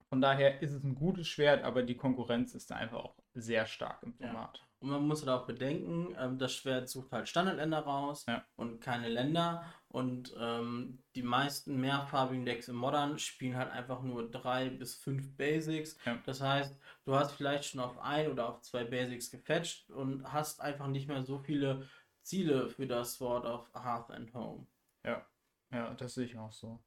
Von 0.08 0.20
daher 0.20 0.60
ist 0.60 0.72
es 0.72 0.82
ein 0.82 0.96
gutes 0.96 1.28
Schwert, 1.28 1.62
aber 1.62 1.84
die 1.84 1.96
Konkurrenz 1.96 2.52
ist 2.56 2.72
da 2.72 2.74
einfach 2.74 2.98
auch 2.98 3.14
sehr 3.34 3.66
stark 3.66 4.02
im 4.02 4.14
Format. 4.14 4.58
Ja. 4.58 4.69
Und 4.80 4.88
man 4.88 5.06
muss 5.06 5.20
halt 5.26 5.28
auch 5.30 5.46
bedenken, 5.46 6.16
ähm, 6.18 6.38
das 6.38 6.54
Schwert 6.54 6.88
sucht 6.88 7.12
halt 7.12 7.28
Standardländer 7.28 7.80
raus 7.80 8.24
ja. 8.26 8.44
und 8.56 8.80
keine 8.80 9.08
Länder. 9.08 9.62
Und 9.88 10.34
ähm, 10.38 11.02
die 11.14 11.22
meisten 11.22 11.78
mehrfarbigen 11.80 12.46
Decks 12.46 12.68
im 12.68 12.76
Modern 12.76 13.18
spielen 13.18 13.56
halt 13.56 13.70
einfach 13.70 14.02
nur 14.02 14.30
drei 14.30 14.70
bis 14.70 14.94
fünf 14.94 15.36
Basics. 15.36 15.98
Ja. 16.06 16.18
Das 16.24 16.40
heißt, 16.40 16.80
du 17.04 17.14
hast 17.14 17.32
vielleicht 17.32 17.64
schon 17.64 17.80
auf 17.80 17.98
ein 17.98 18.30
oder 18.30 18.48
auf 18.48 18.62
zwei 18.62 18.84
Basics 18.84 19.30
gefetcht 19.30 19.90
und 19.90 20.32
hast 20.32 20.62
einfach 20.62 20.86
nicht 20.86 21.08
mehr 21.08 21.22
so 21.24 21.38
viele 21.38 21.86
Ziele 22.22 22.70
für 22.70 22.86
das 22.86 23.14
Sword 23.14 23.44
of 23.44 23.70
Hearth 23.74 24.10
and 24.10 24.32
Home. 24.32 24.66
Ja, 25.04 25.26
ja, 25.72 25.92
das 25.94 26.14
sehe 26.14 26.24
ich 26.24 26.38
auch 26.38 26.52
so. 26.52 26.80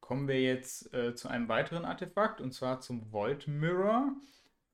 Kommen 0.00 0.28
wir 0.28 0.40
jetzt 0.40 0.92
äh, 0.94 1.14
zu 1.14 1.28
einem 1.28 1.48
weiteren 1.48 1.84
Artefakt 1.84 2.40
und 2.40 2.52
zwar 2.52 2.80
zum 2.80 3.12
Void 3.12 3.48
Mirror. 3.48 4.12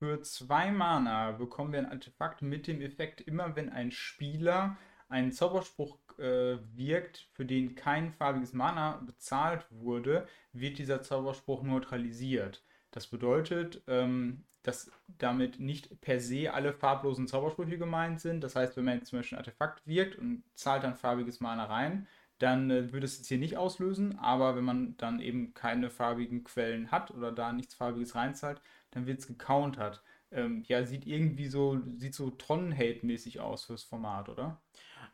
Für 0.04 0.20
zwei 0.20 0.70
Mana 0.70 1.30
bekommen 1.30 1.72
wir 1.72 1.78
ein 1.78 1.90
Artefakt 1.90 2.42
mit 2.42 2.66
dem 2.66 2.82
Effekt, 2.82 3.22
immer 3.22 3.56
wenn 3.56 3.70
ein 3.70 3.90
Spieler 3.90 4.76
einen 5.08 5.32
Zauberspruch 5.32 5.98
äh, 6.18 6.58
wirkt, 6.76 7.26
für 7.32 7.46
den 7.46 7.74
kein 7.74 8.12
farbiges 8.12 8.52
Mana 8.52 8.98
bezahlt 9.06 9.64
wurde, 9.70 10.28
wird 10.52 10.76
dieser 10.76 11.00
Zauberspruch 11.00 11.62
neutralisiert. 11.62 12.62
Das 12.90 13.06
bedeutet, 13.06 13.82
ähm, 13.86 14.44
dass 14.62 14.92
damit 15.06 15.58
nicht 15.58 16.02
per 16.02 16.20
se 16.20 16.52
alle 16.52 16.74
farblosen 16.74 17.26
Zaubersprüche 17.26 17.78
gemeint 17.78 18.20
sind. 18.20 18.44
Das 18.44 18.56
heißt, 18.56 18.76
wenn 18.76 18.84
man 18.84 18.98
jetzt 18.98 19.08
zum 19.08 19.20
Beispiel 19.20 19.38
ein 19.38 19.40
Artefakt 19.40 19.86
wirkt 19.86 20.18
und 20.18 20.44
zahlt 20.54 20.84
dann 20.84 20.96
farbiges 20.96 21.40
Mana 21.40 21.64
rein, 21.64 22.06
dann 22.38 22.70
äh, 22.70 22.92
würde 22.92 23.06
es 23.06 23.18
jetzt 23.18 23.28
hier 23.28 23.38
nicht 23.38 23.56
auslösen. 23.56 24.18
Aber 24.18 24.56
wenn 24.56 24.64
man 24.64 24.96
dann 24.96 25.20
eben 25.20 25.54
keine 25.54 25.90
farbigen 25.90 26.44
Quellen 26.44 26.90
hat 26.90 27.10
oder 27.10 27.32
da 27.32 27.52
nichts 27.52 27.74
farbiges 27.74 28.14
reinzahlt, 28.14 28.60
dann 28.90 29.06
wird 29.06 29.20
es 29.20 29.26
gecountert. 29.26 30.02
Ähm, 30.30 30.64
ja, 30.66 30.84
sieht 30.84 31.06
irgendwie 31.06 31.46
so, 31.46 31.80
sieht 31.96 32.14
so 32.14 32.30
Tonnen-Hate-mäßig 32.30 33.40
aus 33.40 33.64
fürs 33.64 33.84
Format, 33.84 34.28
oder? 34.28 34.60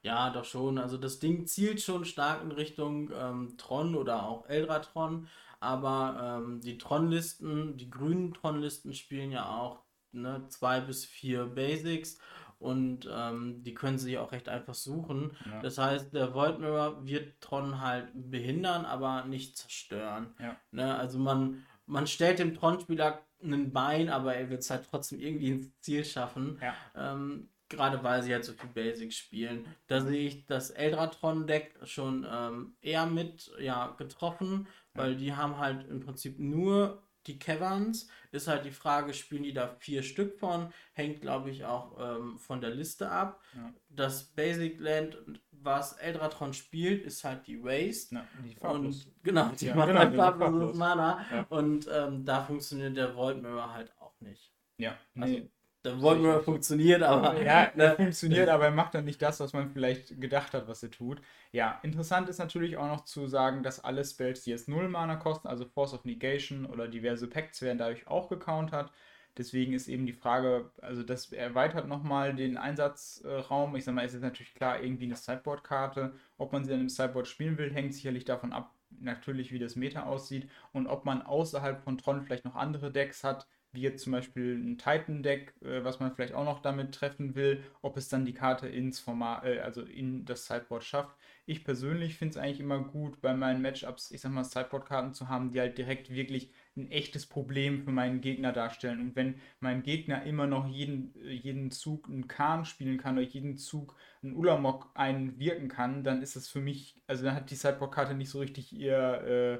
Ja, 0.02 0.30
doch 0.30 0.46
schon. 0.46 0.78
Also 0.78 0.96
das 0.96 1.18
Ding 1.18 1.46
zielt 1.46 1.82
schon 1.82 2.06
stark 2.06 2.42
in 2.42 2.52
Richtung 2.52 3.10
ähm, 3.14 3.54
Tron 3.58 3.94
oder 3.94 4.26
auch 4.26 4.48
Eldratron 4.48 5.28
aber 5.60 6.40
ähm, 6.42 6.60
die 6.62 6.78
Tron-Listen, 6.78 7.76
die 7.76 7.90
grünen 7.90 8.32
Tron-Listen 8.32 8.94
spielen 8.94 9.30
ja 9.30 9.48
auch 9.48 9.82
ne, 10.12 10.46
zwei 10.48 10.80
bis 10.80 11.04
vier 11.04 11.44
Basics 11.44 12.18
und 12.60 13.08
ähm, 13.10 13.62
die 13.64 13.74
können 13.74 13.98
sich 13.98 14.18
auch 14.18 14.32
recht 14.32 14.48
einfach 14.48 14.74
suchen. 14.74 15.32
Ja. 15.46 15.60
Das 15.62 15.78
heißt, 15.78 16.14
der 16.14 16.34
Void 16.34 16.60
Mirror 16.60 17.06
wird 17.06 17.40
Tron 17.40 17.80
halt 17.80 18.08
behindern, 18.14 18.84
aber 18.84 19.24
nicht 19.24 19.56
zerstören. 19.56 20.34
Ja. 20.38 20.56
Ne, 20.70 20.94
also 20.94 21.18
man, 21.18 21.64
man 21.86 22.06
stellt 22.06 22.38
dem 22.38 22.54
Tron-Spieler 22.54 23.22
ein 23.42 23.72
Bein, 23.72 24.10
aber 24.10 24.34
er 24.34 24.50
wird 24.50 24.60
es 24.60 24.70
halt 24.70 24.86
trotzdem 24.88 25.20
irgendwie 25.20 25.48
ins 25.48 25.80
Ziel 25.80 26.04
schaffen. 26.04 26.60
Ja. 26.60 26.74
Ähm, 26.94 27.48
gerade 27.70 28.04
weil 28.04 28.22
sie 28.22 28.34
halt 28.34 28.44
so 28.44 28.52
viel 28.52 28.68
Basics 28.68 29.16
spielen. 29.16 29.64
Da 29.86 30.02
sehe 30.02 30.26
ich 30.26 30.44
das 30.44 30.70
Eldratron-Deck 30.70 31.78
schon 31.84 32.26
ähm, 32.30 32.74
eher 32.82 33.06
mit 33.06 33.50
ja, 33.58 33.94
getroffen, 33.96 34.68
weil 34.92 35.16
die 35.16 35.34
haben 35.34 35.56
halt 35.56 35.88
im 35.88 36.00
Prinzip 36.00 36.38
nur 36.38 37.02
die 37.26 37.38
Caverns. 37.38 38.08
Ist 38.32 38.48
halt 38.48 38.64
die 38.64 38.70
Frage, 38.70 39.12
spielen 39.12 39.42
die 39.42 39.52
da 39.52 39.68
vier 39.78 40.02
Stück 40.02 40.38
von? 40.38 40.72
Hängt, 40.92 41.20
glaube 41.20 41.50
ich, 41.50 41.64
auch 41.64 41.96
ähm, 41.98 42.38
von 42.38 42.60
der 42.60 42.70
Liste 42.70 43.10
ab. 43.10 43.40
Ja. 43.54 43.72
Das 43.88 44.24
Basic 44.24 44.80
Land, 44.80 45.18
was 45.50 45.94
Eldratron 45.94 46.52
spielt, 46.52 47.02
ist 47.02 47.24
halt 47.24 47.46
die 47.46 47.62
Waste. 47.62 48.14
Ja, 48.14 48.26
die 48.44 48.56
und 48.58 49.12
genau, 49.22 49.50
die 49.58 49.66
ja, 49.66 49.74
macht 49.74 49.88
genau, 49.88 50.00
halt 50.00 50.14
farbloses 50.14 50.76
Mana. 50.76 51.24
Ja. 51.30 51.46
Und 51.48 51.88
ähm, 51.92 52.24
da 52.24 52.42
funktioniert 52.42 52.96
der 52.96 53.14
Void 53.14 53.42
Mirror 53.42 53.72
halt 53.72 53.92
auch 53.98 54.18
nicht. 54.20 54.52
Ja, 54.78 54.96
nee. 55.14 55.24
also, 55.24 55.50
Da 55.82 55.98
wollten 56.02 56.24
wir 56.24 56.42
funktioniert, 56.42 57.02
aber. 57.02 57.40
Ja, 57.42 57.72
ne? 57.76 57.94
funktioniert, 57.96 58.50
aber 58.50 58.66
er 58.66 58.70
macht 58.70 58.94
dann 58.94 59.06
nicht 59.06 59.22
das, 59.22 59.40
was 59.40 59.54
man 59.54 59.70
vielleicht 59.70 60.20
gedacht 60.20 60.52
hat, 60.52 60.68
was 60.68 60.82
er 60.82 60.90
tut. 60.90 61.22
Ja, 61.52 61.80
interessant 61.82 62.28
ist 62.28 62.38
natürlich 62.38 62.76
auch 62.76 62.86
noch 62.86 63.04
zu 63.04 63.26
sagen, 63.28 63.62
dass 63.62 63.82
alle 63.82 64.04
Spells, 64.04 64.42
die 64.42 64.50
jetzt 64.50 64.68
0 64.68 64.88
Mana 64.88 65.16
kosten, 65.16 65.48
also 65.48 65.64
Force 65.64 65.94
of 65.94 66.04
Negation 66.04 66.66
oder 66.66 66.86
diverse 66.86 67.28
Pacts, 67.28 67.62
werden 67.62 67.78
dadurch 67.78 68.06
auch 68.06 68.28
gecountert. 68.28 68.90
Deswegen 69.38 69.72
ist 69.72 69.88
eben 69.88 70.04
die 70.06 70.12
Frage, 70.12 70.70
also 70.82 71.02
das 71.02 71.32
erweitert 71.32 71.88
nochmal 71.88 72.34
den 72.34 72.58
Einsatzraum. 72.58 73.74
Ich 73.76 73.84
sag 73.84 73.94
mal, 73.94 74.04
es 74.04 74.12
ist 74.12 74.22
natürlich 74.22 74.54
klar 74.54 74.82
irgendwie 74.82 75.04
eine 75.04 75.16
Sideboard-Karte. 75.16 76.12
Ob 76.36 76.52
man 76.52 76.64
sie 76.64 76.70
dann 76.72 76.80
im 76.80 76.88
Sideboard 76.90 77.26
spielen 77.28 77.56
will, 77.56 77.72
hängt 77.72 77.94
sicherlich 77.94 78.24
davon 78.24 78.52
ab, 78.52 78.74
natürlich 78.90 79.52
wie 79.52 79.58
das 79.58 79.76
Meta 79.76 80.02
aussieht 80.02 80.50
und 80.72 80.88
ob 80.88 81.04
man 81.06 81.22
außerhalb 81.22 81.82
von 81.82 81.96
Tron 81.96 82.22
vielleicht 82.22 82.44
noch 82.44 82.56
andere 82.56 82.90
Decks 82.90 83.24
hat, 83.24 83.46
wie 83.72 83.82
jetzt 83.82 84.02
zum 84.02 84.12
Beispiel 84.12 84.56
ein 84.56 84.78
Titan-Deck, 84.78 85.54
äh, 85.62 85.84
was 85.84 86.00
man 86.00 86.12
vielleicht 86.12 86.34
auch 86.34 86.44
noch 86.44 86.60
damit 86.60 86.94
treffen 86.94 87.34
will, 87.34 87.62
ob 87.82 87.96
es 87.96 88.08
dann 88.08 88.24
die 88.24 88.34
Karte 88.34 88.68
ins 88.68 88.98
Format, 89.00 89.44
äh, 89.44 89.60
also 89.60 89.82
in 89.82 90.24
das 90.24 90.46
Sideboard 90.46 90.84
schafft. 90.84 91.16
Ich 91.46 91.64
persönlich 91.64 92.16
finde 92.16 92.32
es 92.32 92.36
eigentlich 92.36 92.60
immer 92.60 92.80
gut, 92.80 93.20
bei 93.20 93.34
meinen 93.34 93.62
Matchups, 93.62 94.10
ich 94.10 94.20
sag 94.20 94.32
mal, 94.32 94.44
Sideboard-Karten 94.44 95.14
zu 95.14 95.28
haben, 95.28 95.52
die 95.52 95.60
halt 95.60 95.78
direkt 95.78 96.10
wirklich 96.10 96.52
ein 96.76 96.90
echtes 96.90 97.26
Problem 97.26 97.82
für 97.84 97.90
meinen 97.90 98.20
Gegner 98.20 98.52
darstellen. 98.52 99.00
Und 99.00 99.16
wenn 99.16 99.40
mein 99.60 99.82
Gegner 99.82 100.22
immer 100.24 100.46
noch 100.46 100.66
jeden, 100.68 101.14
jeden 101.28 101.70
Zug 101.70 102.08
einen 102.08 102.28
Kahn 102.28 102.64
spielen 102.64 102.98
kann 102.98 103.18
oder 103.18 103.26
jeden 103.26 103.56
Zug 103.56 103.96
einen 104.22 104.34
Ulamok 104.34 104.90
einwirken 104.94 105.68
kann, 105.68 106.04
dann 106.04 106.22
ist 106.22 106.36
es 106.36 106.48
für 106.48 106.60
mich, 106.60 107.00
also 107.06 107.24
dann 107.24 107.34
hat 107.34 107.50
die 107.50 107.56
Sideboard-Karte 107.56 108.14
nicht 108.14 108.30
so 108.30 108.38
richtig 108.40 108.72
ihr, 108.72 108.96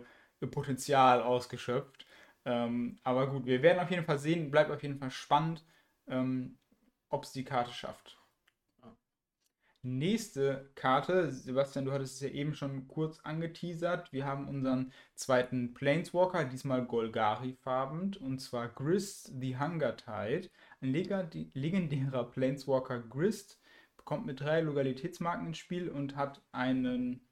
äh, 0.00 0.45
ihr 0.45 0.50
Potenzial 0.50 1.23
ausgeschöpft. 1.23 2.07
Ähm, 2.44 2.99
aber 3.02 3.30
gut, 3.30 3.47
wir 3.47 3.62
werden 3.62 3.80
auf 3.80 3.90
jeden 3.90 4.04
Fall 4.04 4.18
sehen, 4.18 4.50
bleibt 4.50 4.70
auf 4.70 4.82
jeden 4.82 4.99
Fall 4.99 5.11
spannend, 5.11 5.64
ähm, 6.09 6.59
ob 7.09 7.25
es 7.25 7.32
die 7.32 7.44
Karte 7.44 7.73
schafft. 7.73 8.20
Nächste 9.82 10.70
Karte, 10.75 11.32
Sebastian, 11.32 11.87
du 11.87 11.92
hattest 11.92 12.16
es 12.16 12.20
ja 12.20 12.28
eben 12.28 12.54
schon 12.54 12.87
kurz 12.87 13.18
angeteasert. 13.20 14.12
Wir 14.12 14.26
haben 14.26 14.47
unseren 14.47 14.92
zweiten 15.14 15.73
Planeswalker, 15.73 16.44
diesmal 16.44 16.85
Golgari-farbend, 16.85 18.18
und 18.18 18.40
zwar 18.40 18.68
Grist 18.68 19.32
the 19.40 19.56
Hunger 19.59 19.97
Tide. 19.97 20.50
Ein 20.82 20.92
legendärer 20.92 22.25
Planeswalker 22.25 23.00
Grist 23.00 23.59
kommt 24.04 24.26
mit 24.26 24.40
drei 24.40 24.61
Lokalitätsmarken 24.61 25.47
ins 25.47 25.59
Spiel 25.59 25.88
und 25.88 26.14
hat 26.14 26.42
einen 26.52 27.26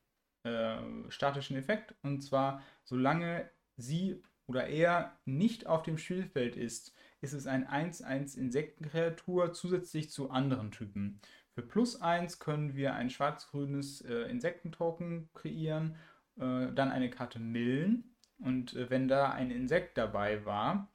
äh, 0.44 0.78
statischen 1.10 1.56
Effekt. 1.56 1.94
Und 2.02 2.22
zwar, 2.22 2.62
solange 2.82 3.50
sie 3.76 4.22
oder 4.48 4.66
er 4.66 5.16
nicht 5.24 5.66
auf 5.66 5.82
dem 5.82 5.98
Spielfeld 5.98 6.56
ist, 6.56 6.94
ist 7.20 7.34
es 7.34 7.46
ein 7.46 7.68
1-1 7.68 8.36
Insektenkreatur 8.36 9.52
zusätzlich 9.52 10.10
zu 10.10 10.30
anderen 10.30 10.70
Typen. 10.70 11.20
Für 11.54 11.62
plus 11.62 12.00
1 12.00 12.38
können 12.38 12.74
wir 12.74 12.94
ein 12.94 13.10
schwarz-grünes 13.10 14.00
äh, 14.02 14.22
Insektentoken 14.30 15.28
kreieren, 15.34 15.96
äh, 16.36 16.72
dann 16.72 16.90
eine 16.90 17.10
Karte 17.10 17.38
Millen 17.38 18.16
und 18.38 18.74
äh, 18.74 18.88
wenn 18.90 19.06
da 19.06 19.30
ein 19.30 19.50
Insekt 19.50 19.98
dabei 19.98 20.44
war, 20.44 20.90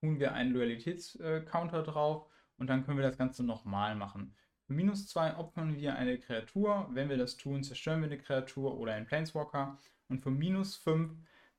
tun 0.00 0.18
wir 0.18 0.32
einen 0.32 0.52
Loyalitätscounter 0.52 1.82
drauf 1.82 2.26
und 2.56 2.68
dann 2.68 2.84
können 2.84 2.98
wir 2.98 3.06
das 3.06 3.18
Ganze 3.18 3.44
nochmal 3.44 3.94
machen. 3.94 4.34
Für 4.66 4.72
minus 4.72 5.06
2 5.08 5.36
opfern 5.36 5.76
wir 5.76 5.96
eine 5.96 6.18
Kreatur, 6.18 6.88
wenn 6.92 7.08
wir 7.08 7.16
das 7.16 7.36
tun, 7.36 7.62
zerstören 7.62 8.00
wir 8.00 8.06
eine 8.06 8.18
Kreatur 8.18 8.78
oder 8.78 8.94
einen 8.94 9.06
Planeswalker 9.06 9.76
und 10.08 10.20
für 10.20 10.30
minus 10.30 10.76
5 10.76 11.10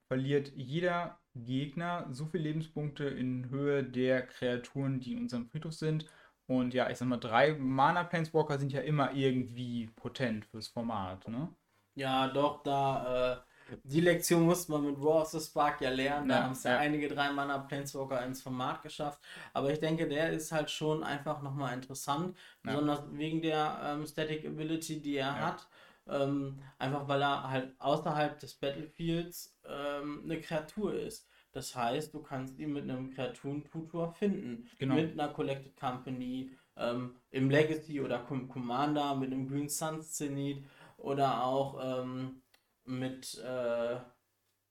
verliert 0.09 0.51
jeder 0.55 1.19
Gegner 1.35 2.07
so 2.11 2.25
viele 2.25 2.43
Lebenspunkte 2.43 3.05
in 3.05 3.49
Höhe 3.49 3.83
der 3.83 4.25
Kreaturen, 4.25 4.99
die 4.99 5.13
in 5.13 5.19
unserem 5.19 5.47
Friedhof 5.47 5.73
sind. 5.73 6.05
Und 6.47 6.73
ja, 6.73 6.89
ich 6.89 6.97
sag 6.97 7.07
mal, 7.07 7.17
drei 7.17 7.53
Mana 7.53 8.03
Planeswalker 8.03 8.57
sind 8.57 8.73
ja 8.73 8.81
immer 8.81 9.13
irgendwie 9.13 9.87
potent 9.95 10.45
fürs 10.45 10.67
Format, 10.67 11.27
ne? 11.27 11.47
Ja, 11.93 12.27
doch, 12.27 12.63
da, 12.63 13.33
äh, 13.33 13.37
die 13.83 14.01
Lektion 14.01 14.43
musste 14.45 14.71
man 14.71 14.85
mit 14.85 14.97
Raw 14.97 15.21
of 15.21 15.27
the 15.29 15.39
Spark 15.39 15.81
ja 15.81 15.91
lernen. 15.91 16.29
Da 16.29 16.37
ja, 16.37 16.43
haben 16.43 16.53
es 16.53 16.63
ja, 16.63 16.71
ja, 16.71 16.79
einige 16.79 17.07
drei 17.07 17.31
Mana 17.31 17.59
Planeswalker 17.59 18.25
ins 18.25 18.41
Format 18.41 18.81
geschafft. 18.81 19.21
Aber 19.53 19.71
ich 19.71 19.79
denke, 19.79 20.07
der 20.07 20.31
ist 20.31 20.51
halt 20.51 20.71
schon 20.71 21.03
einfach 21.03 21.43
nochmal 21.43 21.75
interessant. 21.75 22.35
Ja. 22.65 22.71
Besonders 22.71 23.03
wegen 23.11 23.43
der 23.43 23.79
ähm, 23.83 24.07
Static 24.07 24.45
Ability, 24.45 25.01
die 25.01 25.17
er 25.17 25.39
hat. 25.39 25.67
Ähm, 26.09 26.59
einfach 26.77 27.07
weil 27.07 27.21
er 27.21 27.49
halt 27.49 27.79
außerhalb 27.79 28.39
des 28.39 28.55
Battlefields 28.55 29.59
ähm, 29.65 30.21
eine 30.23 30.41
Kreatur 30.41 30.93
ist. 30.93 31.27
Das 31.51 31.75
heißt, 31.75 32.13
du 32.13 32.21
kannst 32.21 32.59
ihn 32.59 32.73
mit 32.73 32.83
einem 32.83 33.11
Kreaturentutor 33.11 34.13
finden. 34.13 34.69
Genau. 34.77 34.95
Mit 34.95 35.13
einer 35.13 35.29
Collected 35.33 35.75
Company, 35.77 36.51
ähm, 36.77 37.15
im 37.31 37.49
Legacy 37.49 38.01
oder 38.01 38.19
Commander, 38.19 39.15
mit 39.15 39.31
einem 39.31 39.47
Green 39.47 39.69
Sun 39.69 40.01
Zenith 40.01 40.63
oder 40.97 41.43
auch 41.43 41.79
ähm, 41.81 42.41
mit, 42.85 43.37
äh, 43.43 43.97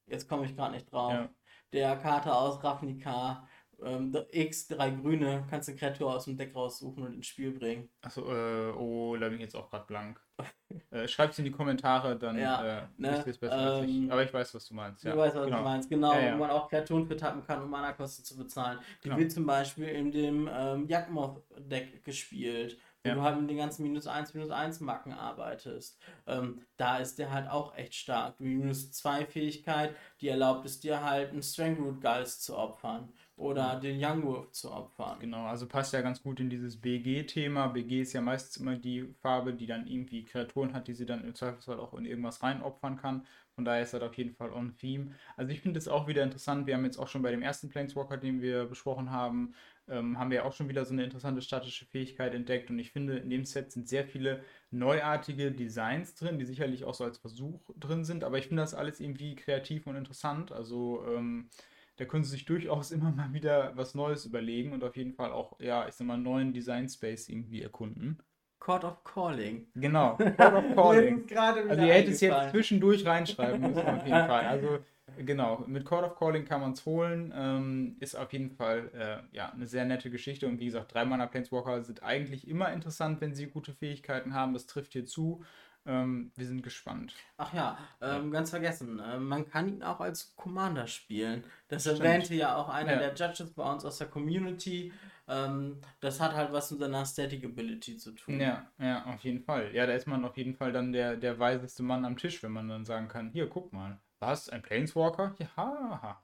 jetzt 0.06 0.28
komme 0.28 0.46
ich 0.46 0.56
gerade 0.56 0.74
nicht 0.74 0.92
drauf, 0.92 1.12
ja. 1.12 1.28
der 1.72 1.96
Karte 1.96 2.34
aus 2.34 2.62
Ravnica, 2.62 3.47
ähm, 3.82 4.16
X, 4.30 4.68
drei 4.68 4.90
Grüne, 4.90 5.44
kannst 5.48 5.68
du 5.68 5.72
eine 5.72 5.78
Kreatur 5.78 6.14
aus 6.14 6.24
dem 6.24 6.36
Deck 6.36 6.54
raussuchen 6.54 7.02
und 7.02 7.14
ins 7.14 7.26
Spiel 7.26 7.52
bringen. 7.52 7.88
Achso, 8.02 8.22
äh, 8.22 8.72
oh, 8.72 9.16
da 9.16 9.28
bin 9.28 9.36
ich 9.36 9.42
jetzt 9.42 9.56
auch 9.56 9.70
gerade 9.70 9.86
blank. 9.86 10.20
äh, 10.90 11.04
es 11.04 11.38
in 11.38 11.44
die 11.44 11.50
Kommentare, 11.50 12.16
dann 12.16 12.38
ja, 12.38 12.80
äh, 12.80 12.82
ne, 12.96 13.22
wisst 13.24 13.40
besser 13.40 13.56
ähm, 13.56 13.82
als 13.82 13.90
ich. 13.90 14.12
Aber 14.12 14.22
ich 14.24 14.32
weiß, 14.32 14.54
was 14.54 14.68
du 14.68 14.74
meinst. 14.74 15.04
Ja. 15.04 15.12
Du 15.12 15.18
weißt, 15.18 15.36
was 15.36 15.44
genau. 15.44 15.58
du 15.58 15.64
meinst, 15.64 15.90
genau. 15.90 16.12
Ja, 16.12 16.20
ja. 16.20 16.34
Wo 16.34 16.38
man 16.38 16.50
auch 16.50 16.68
Kreaturen 16.68 17.06
für 17.06 17.16
tappen 17.16 17.44
kann, 17.44 17.62
um 17.62 17.70
Mana-Kosten 17.70 18.24
zu 18.24 18.36
bezahlen. 18.36 18.78
Die 19.02 19.08
genau. 19.08 19.18
wird 19.18 19.32
zum 19.32 19.46
Beispiel 19.46 19.88
in 19.88 20.10
dem 20.10 20.48
ähm, 20.52 20.86
Jagdmoth-Deck 20.86 22.04
gespielt 22.04 22.78
wo 23.04 23.08
ja. 23.10 23.14
du 23.14 23.22
halt 23.22 23.40
mit 23.40 23.50
den 23.50 23.56
ganzen 23.56 23.82
minus 23.84 24.06
1, 24.06 24.34
minus 24.34 24.50
1 24.50 24.80
Marken 24.80 25.12
arbeitest. 25.12 25.98
Ähm, 26.26 26.62
da 26.76 26.98
ist 26.98 27.18
der 27.18 27.30
halt 27.30 27.48
auch 27.48 27.76
echt 27.76 27.94
stark. 27.94 28.36
Die 28.38 28.44
minus 28.44 28.90
2 28.92 29.26
Fähigkeit, 29.26 29.94
die 30.20 30.28
erlaubt 30.28 30.66
es 30.66 30.80
dir 30.80 31.02
halt, 31.02 31.30
einen 31.30 31.42
Strangleroot 31.42 32.00
Geist 32.00 32.42
zu 32.42 32.56
opfern 32.56 33.12
oder 33.38 33.78
den 33.78 34.04
Young 34.04 34.24
Wolf 34.24 34.50
zu 34.50 34.70
opfern. 34.72 35.20
Genau, 35.20 35.46
also 35.46 35.66
passt 35.66 35.92
ja 35.92 36.00
ganz 36.00 36.22
gut 36.22 36.40
in 36.40 36.50
dieses 36.50 36.80
BG-Thema. 36.80 37.68
BG 37.68 38.02
ist 38.02 38.12
ja 38.12 38.20
meistens 38.20 38.56
immer 38.56 38.74
die 38.74 39.14
Farbe, 39.22 39.54
die 39.54 39.66
dann 39.66 39.86
irgendwie 39.86 40.24
Kreaturen 40.24 40.74
hat, 40.74 40.88
die 40.88 40.94
sie 40.94 41.06
dann 41.06 41.24
im 41.24 41.34
Zweifelsfall 41.34 41.78
auch 41.78 41.94
in 41.94 42.04
irgendwas 42.04 42.42
reinopfern 42.42 42.96
kann. 42.96 43.24
Von 43.54 43.64
daher 43.64 43.82
ist 43.82 43.94
das 43.94 44.02
auf 44.02 44.14
jeden 44.14 44.34
Fall 44.34 44.52
on 44.52 44.76
theme. 44.76 45.14
Also 45.36 45.52
ich 45.52 45.60
finde 45.60 45.78
es 45.78 45.86
auch 45.86 46.08
wieder 46.08 46.24
interessant. 46.24 46.66
Wir 46.66 46.74
haben 46.74 46.84
jetzt 46.84 46.98
auch 46.98 47.08
schon 47.08 47.22
bei 47.22 47.30
dem 47.30 47.42
ersten 47.42 47.68
Planeswalker, 47.68 48.16
den 48.16 48.42
wir 48.42 48.64
besprochen 48.66 49.10
haben, 49.10 49.54
ähm, 49.88 50.18
haben 50.18 50.30
wir 50.30 50.44
auch 50.44 50.52
schon 50.52 50.68
wieder 50.68 50.84
so 50.84 50.92
eine 50.92 51.04
interessante 51.04 51.40
statische 51.40 51.86
Fähigkeit 51.86 52.34
entdeckt. 52.34 52.70
Und 52.70 52.78
ich 52.80 52.90
finde, 52.90 53.18
in 53.18 53.30
dem 53.30 53.44
Set 53.44 53.70
sind 53.70 53.88
sehr 53.88 54.04
viele 54.04 54.42
neuartige 54.70 55.52
Designs 55.52 56.14
drin, 56.14 56.38
die 56.38 56.44
sicherlich 56.44 56.84
auch 56.84 56.94
so 56.94 57.04
als 57.04 57.18
Versuch 57.18 57.60
drin 57.76 58.04
sind. 58.04 58.24
Aber 58.24 58.38
ich 58.38 58.48
finde 58.48 58.62
das 58.62 58.74
alles 58.74 59.00
irgendwie 59.00 59.36
kreativ 59.36 59.86
und 59.86 59.96
interessant. 59.96 60.50
Also 60.52 61.04
ähm, 61.06 61.50
da 61.98 62.04
können 62.04 62.24
sie 62.24 62.30
sich 62.30 62.46
durchaus 62.46 62.90
immer 62.92 63.10
mal 63.10 63.32
wieder 63.32 63.76
was 63.76 63.94
Neues 63.94 64.24
überlegen 64.24 64.72
und 64.72 64.82
auf 64.82 64.96
jeden 64.96 65.12
Fall 65.12 65.32
auch, 65.32 65.58
ja, 65.60 65.86
ich 65.86 65.94
sag 65.94 66.06
mal, 66.06 66.14
einen 66.14 66.22
neuen 66.22 66.52
Design 66.52 66.88
Space 66.88 67.28
irgendwie 67.28 67.62
erkunden. 67.62 68.18
Court 68.60 68.84
of 68.84 69.04
Calling. 69.04 69.66
Genau, 69.74 70.16
Court 70.36 70.54
of 70.54 70.74
Calling. 70.74 71.24
also 71.36 71.82
ihr 71.82 71.94
hättet 71.94 72.14
es 72.14 72.20
jetzt 72.20 72.50
zwischendurch 72.50 73.06
reinschreiben 73.06 73.60
müssen 73.60 73.86
auf 73.86 74.04
jeden 74.04 74.26
Fall. 74.26 74.44
Also 74.48 74.78
genau, 75.24 75.64
mit 75.66 75.84
Court 75.84 76.04
of 76.04 76.16
Calling 76.16 76.44
kann 76.44 76.60
man 76.60 76.72
es 76.72 76.84
holen. 76.84 77.32
Ähm, 77.34 77.96
ist 78.00 78.16
auf 78.16 78.32
jeden 78.32 78.50
Fall 78.50 78.90
äh, 78.94 79.36
ja, 79.36 79.50
eine 79.50 79.66
sehr 79.66 79.84
nette 79.84 80.10
Geschichte. 80.10 80.46
Und 80.48 80.58
wie 80.58 80.66
gesagt, 80.66 80.92
drei 80.92 81.04
Mana 81.04 81.26
Planeswalker 81.26 81.82
sind 81.82 82.02
eigentlich 82.02 82.48
immer 82.48 82.72
interessant, 82.72 83.20
wenn 83.20 83.34
sie 83.34 83.46
gute 83.46 83.72
Fähigkeiten 83.72 84.34
haben. 84.34 84.52
Das 84.54 84.66
trifft 84.66 84.92
hier 84.92 85.06
zu. 85.06 85.42
Ähm, 85.88 86.30
wir 86.36 86.46
sind 86.46 86.62
gespannt. 86.62 87.14
Ach 87.38 87.54
ja, 87.54 87.78
ähm, 88.02 88.30
ganz 88.30 88.50
vergessen. 88.50 89.00
Äh, 89.00 89.18
man 89.18 89.48
kann 89.48 89.68
ihn 89.68 89.82
auch 89.82 90.00
als 90.00 90.36
Commander 90.36 90.86
spielen. 90.86 91.44
Das 91.68 91.82
Stimmt. 91.82 92.00
erwähnte 92.00 92.34
ja 92.34 92.56
auch 92.56 92.68
einer 92.68 93.00
ja. 93.00 93.10
der 93.10 93.14
Judges 93.14 93.54
bei 93.54 93.72
uns 93.72 93.86
aus 93.86 93.96
der 93.96 94.08
Community. 94.08 94.92
Ähm, 95.26 95.80
das 96.00 96.20
hat 96.20 96.34
halt 96.34 96.52
was 96.52 96.70
mit 96.70 96.80
seiner 96.80 97.06
Static 97.06 97.42
Ability 97.42 97.96
zu 97.96 98.12
tun. 98.12 98.38
Ja, 98.38 98.70
ja, 98.78 99.06
auf 99.06 99.22
jeden 99.22 99.40
Fall. 99.40 99.74
Ja, 99.74 99.86
da 99.86 99.94
ist 99.94 100.06
man 100.06 100.26
auf 100.26 100.36
jeden 100.36 100.54
Fall 100.54 100.72
dann 100.72 100.92
der, 100.92 101.16
der 101.16 101.38
weiseste 101.38 101.82
Mann 101.82 102.04
am 102.04 102.18
Tisch, 102.18 102.42
wenn 102.42 102.52
man 102.52 102.68
dann 102.68 102.84
sagen 102.84 103.08
kann: 103.08 103.30
Hier, 103.30 103.48
guck 103.48 103.72
mal. 103.72 103.98
Was? 104.20 104.48
Ein 104.48 104.62
Planeswalker? 104.62 105.34
Ja, 105.38 106.22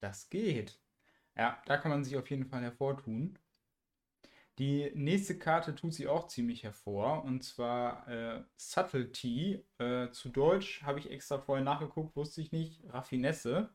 das 0.00 0.28
geht. 0.28 0.78
Ja, 1.36 1.62
da 1.66 1.76
kann 1.78 1.90
man 1.90 2.04
sich 2.04 2.16
auf 2.16 2.28
jeden 2.28 2.46
Fall 2.46 2.62
hervortun. 2.62 3.38
Die 4.58 4.90
nächste 4.94 5.38
Karte 5.38 5.74
tut 5.74 5.92
sie 5.92 6.08
auch 6.08 6.28
ziemlich 6.28 6.62
hervor, 6.62 7.24
und 7.24 7.44
zwar 7.44 8.08
äh, 8.08 8.42
Subtlety. 8.56 9.62
Äh, 9.78 10.10
zu 10.12 10.30
Deutsch 10.30 10.82
habe 10.82 10.98
ich 10.98 11.10
extra 11.10 11.38
vorher 11.38 11.64
nachgeguckt, 11.64 12.16
wusste 12.16 12.40
ich 12.40 12.52
nicht. 12.52 12.82
Raffinesse. 12.88 13.68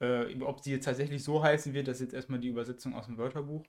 Äh, 0.00 0.40
ob 0.42 0.60
sie 0.60 0.70
jetzt 0.70 0.84
tatsächlich 0.84 1.24
so 1.24 1.42
heißen 1.42 1.74
wird, 1.74 1.88
das 1.88 1.96
ist 1.96 2.02
jetzt 2.02 2.14
erstmal 2.14 2.38
die 2.38 2.48
Übersetzung 2.48 2.94
aus 2.94 3.06
dem 3.06 3.18
Wörterbuch. 3.18 3.64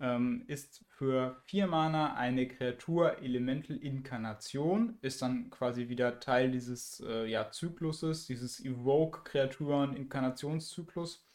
Ähm, 0.00 0.44
ist 0.46 0.84
für 0.88 1.40
vier 1.44 1.66
Mana 1.66 2.14
eine 2.14 2.48
Kreatur 2.48 3.18
Elemental 3.22 3.76
Inkarnation, 3.76 4.98
ist 5.00 5.22
dann 5.22 5.50
quasi 5.50 5.88
wieder 5.88 6.20
Teil 6.20 6.50
dieses 6.50 7.00
äh, 7.00 7.26
ja, 7.26 7.50
Zykluses, 7.50 8.26
dieses 8.26 8.62
Evoke 8.64 9.24
Kreaturen 9.24 9.96
Inkarnationszyklus. 9.96 11.26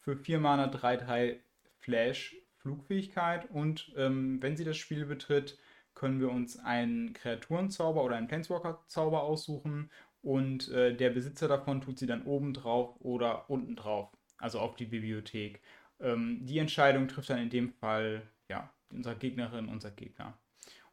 Für 0.00 0.16
vier 0.16 0.38
Mana 0.40 0.70
3-3 0.70 1.38
Flash 1.78 2.36
Flugfähigkeit 2.66 3.48
und 3.48 3.92
ähm, 3.96 4.42
wenn 4.42 4.56
sie 4.56 4.64
das 4.64 4.76
Spiel 4.76 5.06
betritt, 5.06 5.56
können 5.94 6.18
wir 6.18 6.30
uns 6.30 6.58
einen 6.58 7.12
Kreaturenzauber 7.12 8.02
oder 8.02 8.16
einen 8.16 8.26
Planeswalker-Zauber 8.26 9.22
aussuchen 9.22 9.88
und 10.20 10.68
äh, 10.70 10.92
der 10.92 11.10
Besitzer 11.10 11.46
davon 11.46 11.80
tut 11.80 11.96
sie 11.96 12.08
dann 12.08 12.24
oben 12.24 12.52
drauf 12.52 12.96
oder 12.98 13.48
unten 13.48 13.76
drauf, 13.76 14.10
also 14.38 14.58
auf 14.58 14.74
die 14.74 14.86
Bibliothek. 14.86 15.62
Ähm, 16.00 16.40
die 16.44 16.58
Entscheidung 16.58 17.06
trifft 17.06 17.30
dann 17.30 17.38
in 17.38 17.50
dem 17.50 17.70
Fall 17.70 18.22
ja, 18.48 18.68
unsere 18.92 19.14
Gegnerin, 19.14 19.68
unser 19.68 19.92
Gegner. 19.92 20.36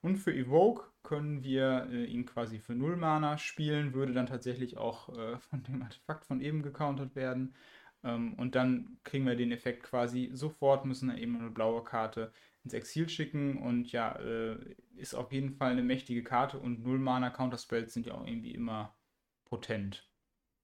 Und 0.01 0.17
für 0.17 0.33
Evoke 0.33 0.91
können 1.01 1.43
wir 1.43 1.87
äh, 1.91 2.05
ihn 2.05 2.27
quasi 2.27 2.59
für 2.59 2.75
0 2.75 2.97
Mana 2.97 3.39
spielen, 3.39 3.95
würde 3.95 4.13
dann 4.13 4.27
tatsächlich 4.27 4.77
auch 4.77 5.09
äh, 5.17 5.37
von 5.49 5.63
dem 5.63 5.81
Artefakt 5.81 6.25
von 6.25 6.39
eben 6.39 6.61
gecountert 6.61 7.15
werden. 7.15 7.55
Ähm, 8.03 8.33
und 8.35 8.55
dann 8.55 8.97
kriegen 9.03 9.25
wir 9.25 9.35
den 9.35 9.51
Effekt 9.51 9.83
quasi 9.83 10.29
sofort, 10.33 10.85
müssen 10.85 11.15
eben 11.17 11.37
eine 11.37 11.49
blaue 11.49 11.83
Karte 11.83 12.31
ins 12.63 12.73
Exil 12.73 13.09
schicken 13.09 13.57
und 13.57 13.91
ja, 13.91 14.15
äh, 14.17 14.57
ist 14.95 15.15
auf 15.15 15.31
jeden 15.31 15.51
Fall 15.51 15.71
eine 15.71 15.83
mächtige 15.83 16.23
Karte 16.23 16.59
und 16.59 16.83
0 16.83 16.99
Mana 16.99 17.29
Counterspells 17.29 17.93
sind 17.93 18.05
ja 18.05 18.13
auch 18.13 18.25
irgendwie 18.25 18.53
immer 18.53 18.95
potent. 19.45 20.07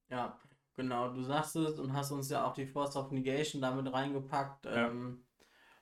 Ja, 0.08 0.38
genau, 0.74 1.12
du 1.12 1.22
sagst 1.22 1.56
es 1.56 1.78
und 1.78 1.92
hast 1.92 2.10
uns 2.10 2.30
ja 2.30 2.44
auch 2.44 2.54
die 2.54 2.66
Force 2.66 2.96
of 2.96 3.10
Negation 3.10 3.60
damit 3.60 3.92
reingepackt. 3.92 4.66
Ja. 4.66 4.88
Ähm, 4.88 5.24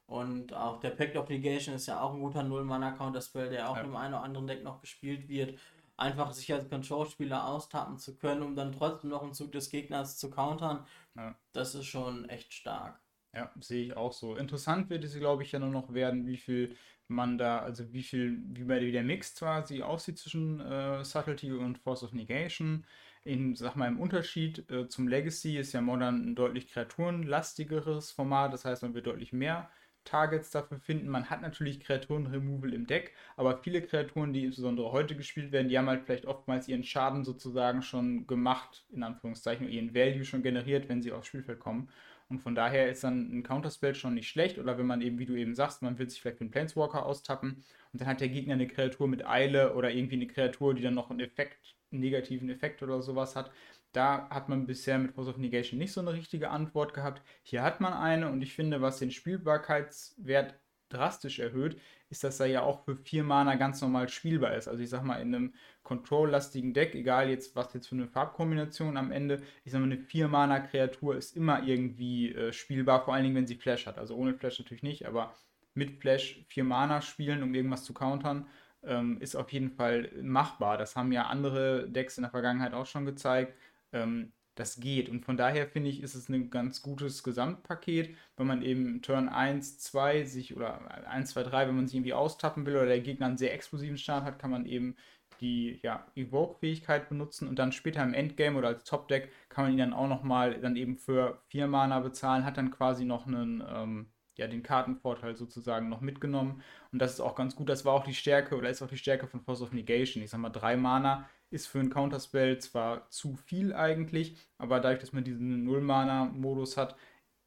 und 0.07 0.55
auch 0.55 0.81
der 0.81 0.91
Pact 0.91 1.17
of 1.17 1.29
Negation 1.29 1.75
ist 1.75 1.87
ja 1.87 2.01
auch 2.01 2.15
ein 2.15 2.21
guter 2.21 2.43
0 2.43 2.65
Mana 2.65 2.93
Counterspell, 2.93 3.51
der 3.51 3.71
auch 3.71 3.77
ja. 3.77 3.83
im 3.83 3.95
einen 3.95 4.15
oder 4.15 4.23
anderen 4.23 4.47
Deck 4.47 4.65
noch 4.65 4.81
gespielt 4.81 5.29
wird 5.29 5.59
einfach 5.99 6.33
sich 6.33 6.53
als 6.53 6.69
Control-Spieler 6.69 7.47
austappen 7.47 7.99
zu 7.99 8.17
können, 8.17 8.43
um 8.43 8.57
dann 8.57 8.73
trotzdem 8.73 9.11
noch 9.11 9.23
einen 9.23 9.35
Zug 9.35 9.53
des 9.53 9.71
Gegners 9.71 10.17
zu 10.17 10.31
countern, 10.31 10.87
ja. 11.17 11.35
das 11.53 11.75
ist 11.75 11.87
schon 11.87 12.29
echt 12.29 12.53
stark. 12.53 13.01
Ja, 13.35 13.53
sehe 13.61 13.85
ich 13.85 13.97
auch 13.97 14.13
so. 14.13 14.37
Interessant 14.37 14.89
wird 14.91 15.05
es, 15.05 15.19
glaube 15.19 15.43
ich, 15.43 15.53
ja 15.53 15.59
nur 15.59 15.71
noch 15.71 15.93
werden, 15.93 16.27
wie 16.27 16.39
viel 16.39 16.77
man 17.09 17.39
da, 17.39 17.61
also 17.61 17.93
wie 17.93 18.03
viel, 18.03 18.39
wie 18.49 18.65
bei 18.65 18.79
der 18.79 19.03
Mix 19.03 19.35
quasi 19.35 19.83
aussieht 19.83 20.19
zwischen 20.19 20.61
äh, 20.61 21.05
Subtlety 21.05 21.53
und 21.53 21.79
Force 21.79 22.03
of 22.03 22.13
Negation. 22.13 22.87
In, 23.25 23.55
sag 23.57 23.77
mal, 23.77 23.89
im 23.89 24.01
Unterschied 24.01 24.71
äh, 24.71 24.89
zum 24.89 25.09
Legacy 25.09 25.59
ist 25.59 25.73
ja 25.73 25.81
Modern 25.81 26.31
ein 26.31 26.35
deutlich 26.35 26.69
kreaturenlastigeres 26.69 28.11
Format, 28.11 28.53
das 28.53 28.65
heißt, 28.65 28.83
man 28.83 28.95
wird 28.95 29.07
deutlich 29.07 29.33
mehr 29.33 29.69
Targets 30.09 30.51
dafür 30.51 30.79
finden. 30.79 31.09
Man 31.09 31.31
hat 31.31 31.43
natürlich 31.43 31.81
Kreaturen-Removal 31.81 32.73
im 32.73 32.87
Deck, 32.87 33.13
aber 33.37 33.59
viele 33.59 33.83
Kreaturen, 33.83 34.33
die 34.33 34.45
insbesondere 34.45 34.93
heute 34.93 35.17
gespielt 35.17 35.53
werden, 35.53 35.69
die 35.69 35.79
haben 35.79 35.89
halt 35.89 36.03
vielleicht 36.05 36.27
oftmals 36.27 36.69
ihren 36.69 36.85
Schaden 36.85 37.25
sozusagen 37.25 37.83
schon 37.83 38.27
gemacht, 38.27 38.85
in 38.91 39.03
Anführungszeichen, 39.03 39.69
ihren 39.69 39.95
Value 39.95 40.25
schon 40.25 40.43
generiert, 40.43 40.89
wenn 40.89 41.03
sie 41.03 41.13
aufs 41.13 41.29
Spielfeld 41.29 41.61
kommen. 41.61 41.89
Und 42.29 42.41
von 42.41 42.55
daher 42.55 42.91
ist 42.91 43.05
dann 43.05 43.39
ein 43.39 43.43
Counterspell 43.43 43.95
schon 43.95 44.15
nicht 44.15 44.29
schlecht. 44.29 44.59
Oder 44.59 44.77
wenn 44.77 44.87
man 44.87 45.01
eben, 45.01 45.19
wie 45.19 45.27
du 45.27 45.35
eben 45.35 45.55
sagst, 45.55 45.83
man 45.83 45.99
will 45.99 46.09
sich 46.11 46.21
vielleicht 46.21 46.39
für 46.39 46.45
einen 46.45 46.51
Planeswalker 46.51 47.07
austappen 47.07 47.65
und 47.93 48.01
dann 48.01 48.09
hat 48.09 48.21
der 48.21 48.29
Gegner 48.29 48.55
eine 48.55 48.67
Kreatur 48.67 49.09
mit 49.09 49.27
Eile 49.27 49.75
oder 49.75 49.91
irgendwie 49.91 50.17
eine 50.17 50.27
Kreatur, 50.27 50.75
die 50.75 50.83
dann 50.83 50.95
noch 50.95 51.11
einen 51.11 51.21
Effekt, 51.21 51.77
einen 51.91 52.01
negativen 52.01 52.51
Effekt 52.51 52.83
oder 52.83 53.01
sowas 53.01 53.35
hat, 53.35 53.51
da 53.99 54.29
hat 54.31 54.49
man 54.49 54.65
bisher 54.65 54.97
mit 54.97 55.13
Force 55.13 55.27
of 55.27 55.39
Negation 55.39 55.77
nicht 55.77 55.93
so 55.93 56.01
eine 56.01 56.13
richtige 56.13 56.51
Antwort 56.51 56.95
gehabt. 56.95 57.21
Hier 57.43 57.63
hat 57.63 57.81
man 57.81 57.93
eine 57.93 58.31
und 58.31 58.43
ich 58.43 58.55
finde, 58.55 58.81
was 58.81 59.01
den 59.01 59.11
Spielbarkeitswert 59.11 60.55
drastisch 60.89 61.41
erhöht, 61.41 61.81
ist, 62.09 62.23
dass 62.23 62.39
er 62.39 62.47
ja 62.47 62.63
auch 62.63 62.85
für 62.85 62.95
vier 62.97 63.25
Mana 63.25 63.57
ganz 63.57 63.81
normal 63.81 64.09
spielbar 64.09 64.55
ist. 64.55 64.69
Also 64.69 64.81
ich 64.85 64.89
sag 64.89 65.03
mal, 65.03 65.21
in 65.21 65.35
einem 65.35 65.55
Control-lastigen 65.83 66.75
Deck, 66.75 66.95
egal 66.95 67.29
jetzt, 67.29 67.57
was 67.57 67.75
jetzt 67.75 67.89
für 67.89 67.97
eine 67.97 68.07
Farbkombination 68.07 68.97
am 68.97 69.11
Ende, 69.11 69.43
ich 69.65 69.73
sag 69.73 69.81
mal, 69.81 69.87
eine 69.87 69.99
vier 69.99 70.29
Mana 70.29 70.61
Kreatur 70.61 71.17
ist 71.17 71.37
immer 71.37 71.65
irgendwie 71.65 72.33
äh, 72.33 72.53
spielbar, 72.53 73.05
vor 73.05 73.15
allen 73.15 73.25
Dingen, 73.25 73.35
wenn 73.35 73.49
sie 73.49 73.57
Flash 73.57 73.87
hat. 73.87 73.99
Also 73.99 74.15
ohne 74.15 74.35
Flash 74.35 74.61
natürlich 74.61 74.85
nicht, 74.85 75.07
aber 75.07 75.35
mit 75.75 76.01
Flash 76.01 76.45
vier 76.47 76.65
Mana 76.65 77.03
spielen, 77.03 77.43
um 77.43 77.53
irgendwas 77.53 77.83
zu 77.83 77.93
countern, 77.93 78.47
ähm, 78.85 79.21
ist 79.21 79.35
auf 79.35 79.53
jeden 79.53 79.71
Fall 79.71 80.13
machbar. 80.23 80.79
Das 80.79 80.95
haben 80.95 81.11
ja 81.11 81.27
andere 81.27 81.89
Decks 81.91 82.17
in 82.17 82.23
der 82.23 82.31
Vergangenheit 82.31 82.75
auch 82.75 82.87
schon 82.87 83.05
gezeigt 83.05 83.55
ähm, 83.93 84.33
das 84.59 84.81
geht. 84.81 85.09
Und 85.09 85.25
von 85.25 85.37
daher 85.37 85.67
finde 85.69 85.91
ich, 85.91 86.03
ist 86.03 86.15
es 86.15 86.29
ein 86.29 86.51
ganz 86.51 86.83
gutes 86.83 87.23
Gesamtpaket, 87.23 88.17
wenn 88.37 88.47
man 88.47 88.63
eben 88.63 89.03
Turn 89.03 89.29
1, 89.29 89.79
2 89.79 90.25
sich 90.25 90.57
oder 90.57 91.09
1, 91.09 91.31
2, 91.31 91.43
3, 91.45 91.69
wenn 91.69 91.77
man 91.77 91.87
sich 91.87 91.97
irgendwie 91.97 92.15
austappen 92.15 92.67
will 92.67 92.77
oder 92.77 92.87
der 92.87 93.01
Gegner 93.01 93.27
einen 93.27 93.39
sehr 93.39 93.55
explosiven 93.55 93.99
Start 93.99 94.25
hat, 94.25 94.39
kann 94.39 94.51
man 94.51 94.67
eben 94.67 94.97
die 95.41 95.79
ja, 95.83 96.07
Evoke-Fähigkeit 96.17 97.09
benutzen 97.09 97.47
und 97.49 97.59
dann 97.59 97.71
später 97.73 98.03
im 98.03 98.15
Endgame 98.15 98.59
oder 98.59 98.69
als 98.69 98.85
Top-Deck 98.85 99.31
kann 99.49 99.65
man 99.65 99.73
ihn 99.73 99.79
dann 99.79 99.93
auch 99.93 100.09
nochmal 100.09 100.61
dann 100.61 100.75
eben 100.75 100.97
für 100.97 101.41
4 101.49 101.69
Mana 101.69 102.01
bezahlen, 102.01 102.45
hat 102.45 102.57
dann 102.57 102.73
quasi 102.73 103.05
noch 103.05 103.27
einen, 103.27 103.63
ähm, 103.69 104.11
ja, 104.37 104.47
den 104.49 104.63
Kartenvorteil 104.63 105.37
sozusagen 105.37 105.89
noch 105.89 106.01
mitgenommen. 106.01 106.63
Und 106.93 107.01
das 107.01 107.13
ist 107.15 107.21
auch 107.21 107.35
ganz 107.35 107.57
gut. 107.57 107.69
Das 107.69 107.85
war 107.85 107.93
auch 107.93 108.05
die 108.05 108.15
Stärke 108.15 108.57
oder 108.57 108.71
ist 108.71 108.83
auch 108.83 108.89
die 108.89 108.97
Stärke 108.97 109.27
von 109.27 109.41
Force 109.41 109.63
of 109.63 109.73
Negation. 109.73 110.23
Ich 110.23 110.31
sag 110.31 110.39
mal, 110.41 110.51
3 110.51 110.77
Mana 110.77 111.29
ist 111.51 111.67
für 111.67 111.81
einen 111.81 111.91
Counterspell 111.91 112.59
zwar 112.59 113.09
zu 113.11 113.35
viel 113.37 113.73
eigentlich, 113.73 114.37
aber 114.59 114.81
dadurch, 114.81 115.01
dass 115.01 115.13
man 115.13 115.25
diesen 115.25 115.65
Null-Mana-Modus 115.65 116.77
hat, 116.77 116.97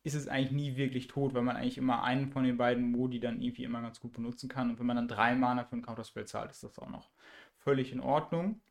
ist 0.03 0.15
es 0.15 0.27
eigentlich 0.27 0.51
nie 0.51 0.75
wirklich 0.77 1.07
tot, 1.07 1.33
weil 1.33 1.43
man 1.43 1.55
eigentlich 1.55 1.77
immer 1.77 2.03
einen 2.03 2.31
von 2.31 2.43
den 2.43 2.57
beiden 2.57 2.91
Modi 2.91 3.19
dann 3.19 3.41
irgendwie 3.41 3.63
immer 3.63 3.81
ganz 3.81 3.99
gut 3.99 4.13
benutzen 4.13 4.49
kann. 4.49 4.71
Und 4.71 4.79
wenn 4.79 4.87
man 4.87 4.95
dann 4.95 5.07
drei 5.07 5.35
Mana 5.35 5.63
für 5.63 5.73
einen 5.73 5.83
Counterspell 5.83 6.25
zahlt, 6.25 6.51
ist 6.51 6.63
das 6.63 6.79
auch 6.79 6.89
noch 6.89 7.11
völlig 7.57 7.91
in 7.91 7.99
Ordnung. 7.99 8.61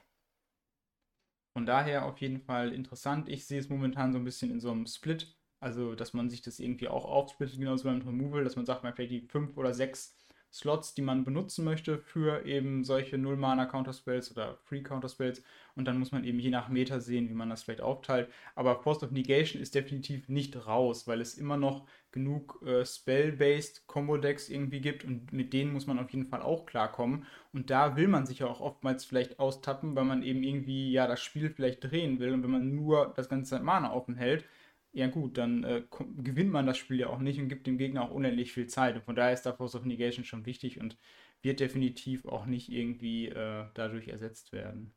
Von 1.53 1.67
daher 1.67 2.05
auf 2.07 2.19
jeden 2.19 2.41
Fall 2.41 2.73
interessant. 2.73 3.29
Ich 3.29 3.47
sehe 3.47 3.61
es 3.61 3.69
momentan 3.69 4.13
so 4.13 4.19
ein 4.19 4.25
bisschen 4.25 4.51
in 4.51 4.61
so 4.61 4.71
einem 4.73 4.87
Split. 4.87 5.37
Also, 5.61 5.95
dass 5.95 6.15
man 6.15 6.31
sich 6.31 6.43
das 6.43 6.59
irgendwie 6.59 6.89
auch 6.89 7.05
aufsplittet, 7.05 7.59
genauso 7.59 7.85
beim 7.85 8.01
Removal, 8.01 8.45
dass 8.45 8.57
man 8.57 8.65
sagt, 8.65 8.83
man 8.83 8.95
vielleicht 8.95 9.13
die 9.13 9.21
fünf 9.29 9.57
oder 9.59 9.75
sechs 9.75 10.17
Slots, 10.53 10.95
die 10.95 11.03
man 11.03 11.25
benutzen 11.25 11.65
möchte 11.65 11.99
für 11.99 12.45
eben 12.45 12.83
solche 12.85 13.19
Null-Mana-Counterspells 13.19 14.33
oder 14.33 14.59
Free-Counterspells. 14.65 15.43
Und 15.77 15.85
dann 15.87 15.99
muss 15.99 16.11
man 16.11 16.25
eben 16.25 16.41
je 16.41 16.51
nach 16.51 16.69
Meta 16.69 16.99
sehen, 17.01 17.29
wie 17.29 17.35
man 17.35 17.51
das 17.51 17.63
vielleicht 17.63 17.81
aufteilt. 17.81 18.29
Aber 18.57 18.83
Force 18.83 19.03
of 19.03 19.13
Negation 19.13 19.63
ist 19.63 19.75
definitiv 19.75 20.29
nicht 20.29 20.67
raus, 20.67 21.07
weil 21.07 21.21
es 21.21 21.35
immer 21.35 21.57
noch 21.57 21.87
genug 22.11 22.61
äh, 22.67 22.85
Spell-based 22.85 23.87
Combo-Decks 23.87 24.49
irgendwie 24.49 24.81
gibt 24.81 25.05
und 25.05 25.33
mit 25.33 25.53
denen 25.53 25.73
muss 25.73 25.87
man 25.87 26.01
auf 26.01 26.11
jeden 26.11 26.27
Fall 26.27 26.43
auch 26.43 26.67
klarkommen. 26.67 27.27
Und 27.53 27.71
da 27.71 27.97
will 27.97 28.09
man 28.09 28.27
sich 28.27 28.41
ja 28.41 28.47
auch 28.47 28.61
oftmals 28.61 29.05
vielleicht 29.05 29.39
austappen, 29.39 29.95
weil 29.95 30.05
man 30.05 30.23
eben 30.23 30.43
irgendwie 30.43 30.91
ja 30.91 31.07
das 31.07 31.21
Spiel 31.21 31.51
vielleicht 31.51 31.85
drehen 31.85 32.19
will. 32.19 32.33
Und 32.33 32.43
wenn 32.43 32.51
man 32.51 32.75
nur 32.75 33.13
das 33.15 33.29
ganze 33.29 33.61
Mana 33.61 33.93
offen 33.93 34.17
hält, 34.17 34.45
ja 34.93 35.07
gut, 35.09 35.39
dann 35.39 35.65
äh, 35.65 35.83
gewinnt 36.19 36.51
man 36.53 36.67
das 36.67 36.79
Spiel 36.79 36.99
ja 37.01 37.09
auch 37.09 37.19
nicht 37.21 37.39
und 37.41 37.49
gibt 37.49 37.67
dem 37.67 37.79
Gegner 37.79 38.03
auch 38.03 38.11
unendlich 38.11 38.53
viel 38.53 38.67
Zeit. 38.67 38.97
Und 38.97 39.05
von 39.05 39.17
daher 39.17 39.33
ist 39.33 39.43
da 39.43 39.53
Force 39.53 39.75
of 39.75 39.85
Negation 39.85 40.25
schon 40.25 40.47
wichtig 40.47 40.81
und 40.81 40.97
wird 41.43 41.61
definitiv 41.61 42.27
auch 42.27 42.47
nicht 42.47 42.71
irgendwie 42.71 43.29
äh, 43.29 43.67
dadurch 43.75 44.09
ersetzt 44.09 44.53
werden. 44.53 44.95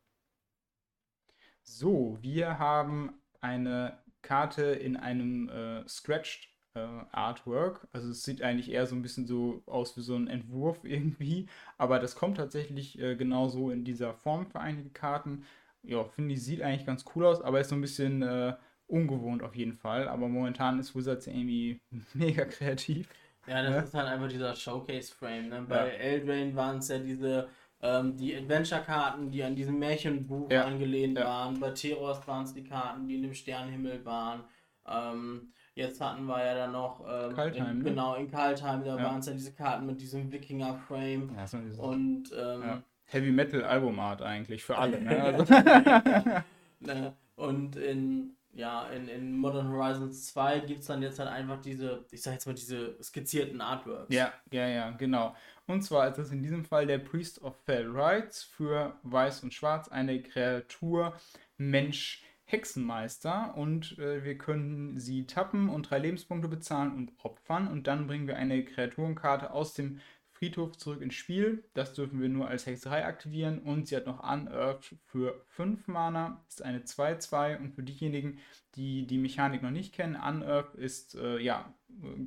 So, 1.64 2.18
wir 2.22 2.60
haben 2.60 3.14
eine 3.42 3.98
Karte 4.22 4.64
in 4.64 4.98
einem 4.98 5.50
äh, 5.50 5.88
Scratched 5.88 6.50
äh, 6.76 6.80
Artwork. 7.12 7.88
Also 7.92 8.10
es 8.10 8.24
sieht 8.24 8.42
eigentlich 8.42 8.72
eher 8.72 8.86
so 8.88 8.96
ein 8.96 9.02
bisschen 9.02 9.26
so 9.28 9.62
aus 9.66 9.96
wie 9.98 10.02
so 10.02 10.16
ein 10.16 10.28
Entwurf 10.28 10.80
irgendwie, 10.84 11.48
aber 11.78 12.00
das 12.00 12.16
kommt 12.16 12.38
tatsächlich 12.38 13.00
äh, 13.00 13.16
genauso 13.16 13.72
in 13.72 13.84
dieser 13.86 14.14
Form 14.14 14.48
für 14.48 14.60
einige 14.60 14.90
Karten. 14.90 15.46
Ja, 15.84 16.04
finde 16.06 16.34
ich, 16.34 16.44
sieht 16.44 16.62
eigentlich 16.62 16.86
ganz 16.86 17.06
cool 17.16 17.26
aus, 17.26 17.42
aber 17.42 17.60
ist 17.60 17.70
so 17.70 17.76
ein 17.76 17.82
bisschen 17.82 18.22
äh, 18.22 18.56
ungewohnt 18.88 19.44
auf 19.44 19.56
jeden 19.56 19.74
Fall, 19.74 20.08
aber 20.08 20.28
momentan 20.28 20.80
ist 20.80 20.96
Wizards 20.96 21.28
irgendwie 21.28 21.80
mega 22.14 22.46
kreativ. 22.46 23.10
Ja, 23.48 23.62
das 23.62 23.72
ja? 23.72 23.80
ist 23.82 23.94
halt 23.94 24.08
einfach 24.08 24.30
dieser 24.30 24.56
Showcase-Frame. 24.56 25.50
Ne? 25.50 25.66
Bei 25.68 25.88
ja. 25.88 25.94
Eldrain 25.94 26.56
waren 26.56 26.78
es 26.78 26.88
ja 26.88 27.00
diese 27.00 27.50
ähm, 27.84 28.16
die 28.16 28.34
Adventure-Karten, 28.36 29.30
die 29.30 29.44
an 29.44 29.56
diesem 29.56 29.78
Märchenbuch 29.78 30.50
ja. 30.50 30.64
angelehnt 30.64 31.20
waren. 31.20 31.60
Bei 31.60 31.72
Teros 31.72 32.26
waren 32.26 32.46
es 32.46 32.54
die 32.54 32.64
Karten, 32.64 33.08
die 33.08 33.16
in 33.16 33.24
dem 33.24 33.34
Sternenhimmel 33.34 34.06
waren. 34.06 34.46
Ähm, 34.88 35.52
jetzt 35.76 36.00
hatten 36.00 36.26
wir 36.26 36.44
ja 36.44 36.56
dann 36.56 36.72
noch 36.72 37.02
ähm, 37.02 37.36
Kaltheim, 37.36 37.72
in, 37.72 37.78
ne? 37.80 37.84
genau 37.84 38.16
in 38.16 38.32
Kaltheim, 38.32 38.86
da 38.86 38.96
waren 38.96 39.20
es 39.20 39.26
ja 39.26 39.34
diese 39.34 39.54
Karten 39.54 39.86
mit 39.86 40.00
diesem 40.00 40.32
Wikinger-Frame. 40.32 41.36
Ja, 41.36 41.60
und 41.78 42.32
ähm, 42.38 42.84
Heavy 43.06 43.32
Metal 43.32 43.64
Albumart 43.64 44.22
eigentlich 44.22 44.64
für 44.64 44.78
alle. 44.78 45.02
Ne? 45.02 45.22
Also 46.80 46.94
ne? 46.94 47.14
und 47.36 47.76
in 47.76 48.36
ja, 48.54 48.88
in, 48.90 49.08
in 49.08 49.38
Modern 49.38 49.70
Horizons 49.70 50.28
2 50.28 50.60
gibt 50.60 50.82
es 50.82 50.88
dann 50.88 51.02
jetzt 51.02 51.20
halt 51.20 51.30
einfach 51.30 51.60
diese, 51.62 52.06
ich 52.12 52.22
sag 52.22 52.34
jetzt 52.34 52.46
mal, 52.46 52.54
diese 52.54 52.96
skizzierten 53.02 53.62
Artworks. 53.62 54.14
Ja, 54.14 54.32
ja, 54.52 54.68
ja, 54.68 54.92
genau. 54.92 55.36
Und 55.66 55.82
zwar 55.82 56.08
ist 56.10 56.18
es 56.18 56.32
in 56.32 56.44
diesem 56.44 56.64
Fall 56.64 56.86
der 56.86 57.00
Priest 57.00 57.42
of 57.42 57.56
Fell 57.66 57.90
Rights 57.90 58.44
für 58.44 58.96
Weiß 59.04 59.44
und 59.44 59.54
Schwarz, 59.54 59.88
eine 59.88 60.22
Kreatur 60.22 61.16
Mensch 61.58 62.24
Hexenmeister 62.46 63.56
und 63.56 63.98
äh, 63.98 64.24
wir 64.24 64.38
können 64.38 65.00
sie 65.00 65.26
tappen 65.26 65.70
und 65.70 65.90
drei 65.90 65.98
Lebenspunkte 65.98 66.48
bezahlen 66.48 66.94
und 66.94 67.12
opfern 67.24 67.68
und 67.68 67.88
dann 67.88 68.06
bringen 68.06 68.28
wir 68.28 68.36
eine 68.36 68.64
Kreaturenkarte 68.64 69.52
aus 69.52 69.74
dem 69.74 70.02
Friedhof 70.44 70.78
zurück 70.78 71.02
ins 71.02 71.14
Spiel. 71.14 71.64
Das 71.74 71.94
dürfen 71.94 72.22
wir 72.22 72.28
nur 72.28 72.50
als 72.50 72.66
Hexerei 72.66 73.06
aktivieren. 73.06 73.60
Und 73.60 73.88
sie 73.88 73.96
hat 73.96 74.06
noch 74.06 74.20
Unearthed 74.20 74.98
für 75.06 75.42
5 75.48 75.88
Mana. 75.88 76.44
Ist 76.50 76.62
eine 76.62 76.80
2-2. 76.80 77.60
Und 77.60 77.72
für 77.72 77.84
diejenigen, 77.84 78.40
die 78.76 79.08
die 79.08 79.18
Mechanik 79.18 79.62
noch 79.64 79.72
nicht 79.72 79.94
kennen, 79.94 80.16
Unearthed 80.16 80.76
ist 80.76 81.16
äh, 81.16 81.40
ja 81.40 81.74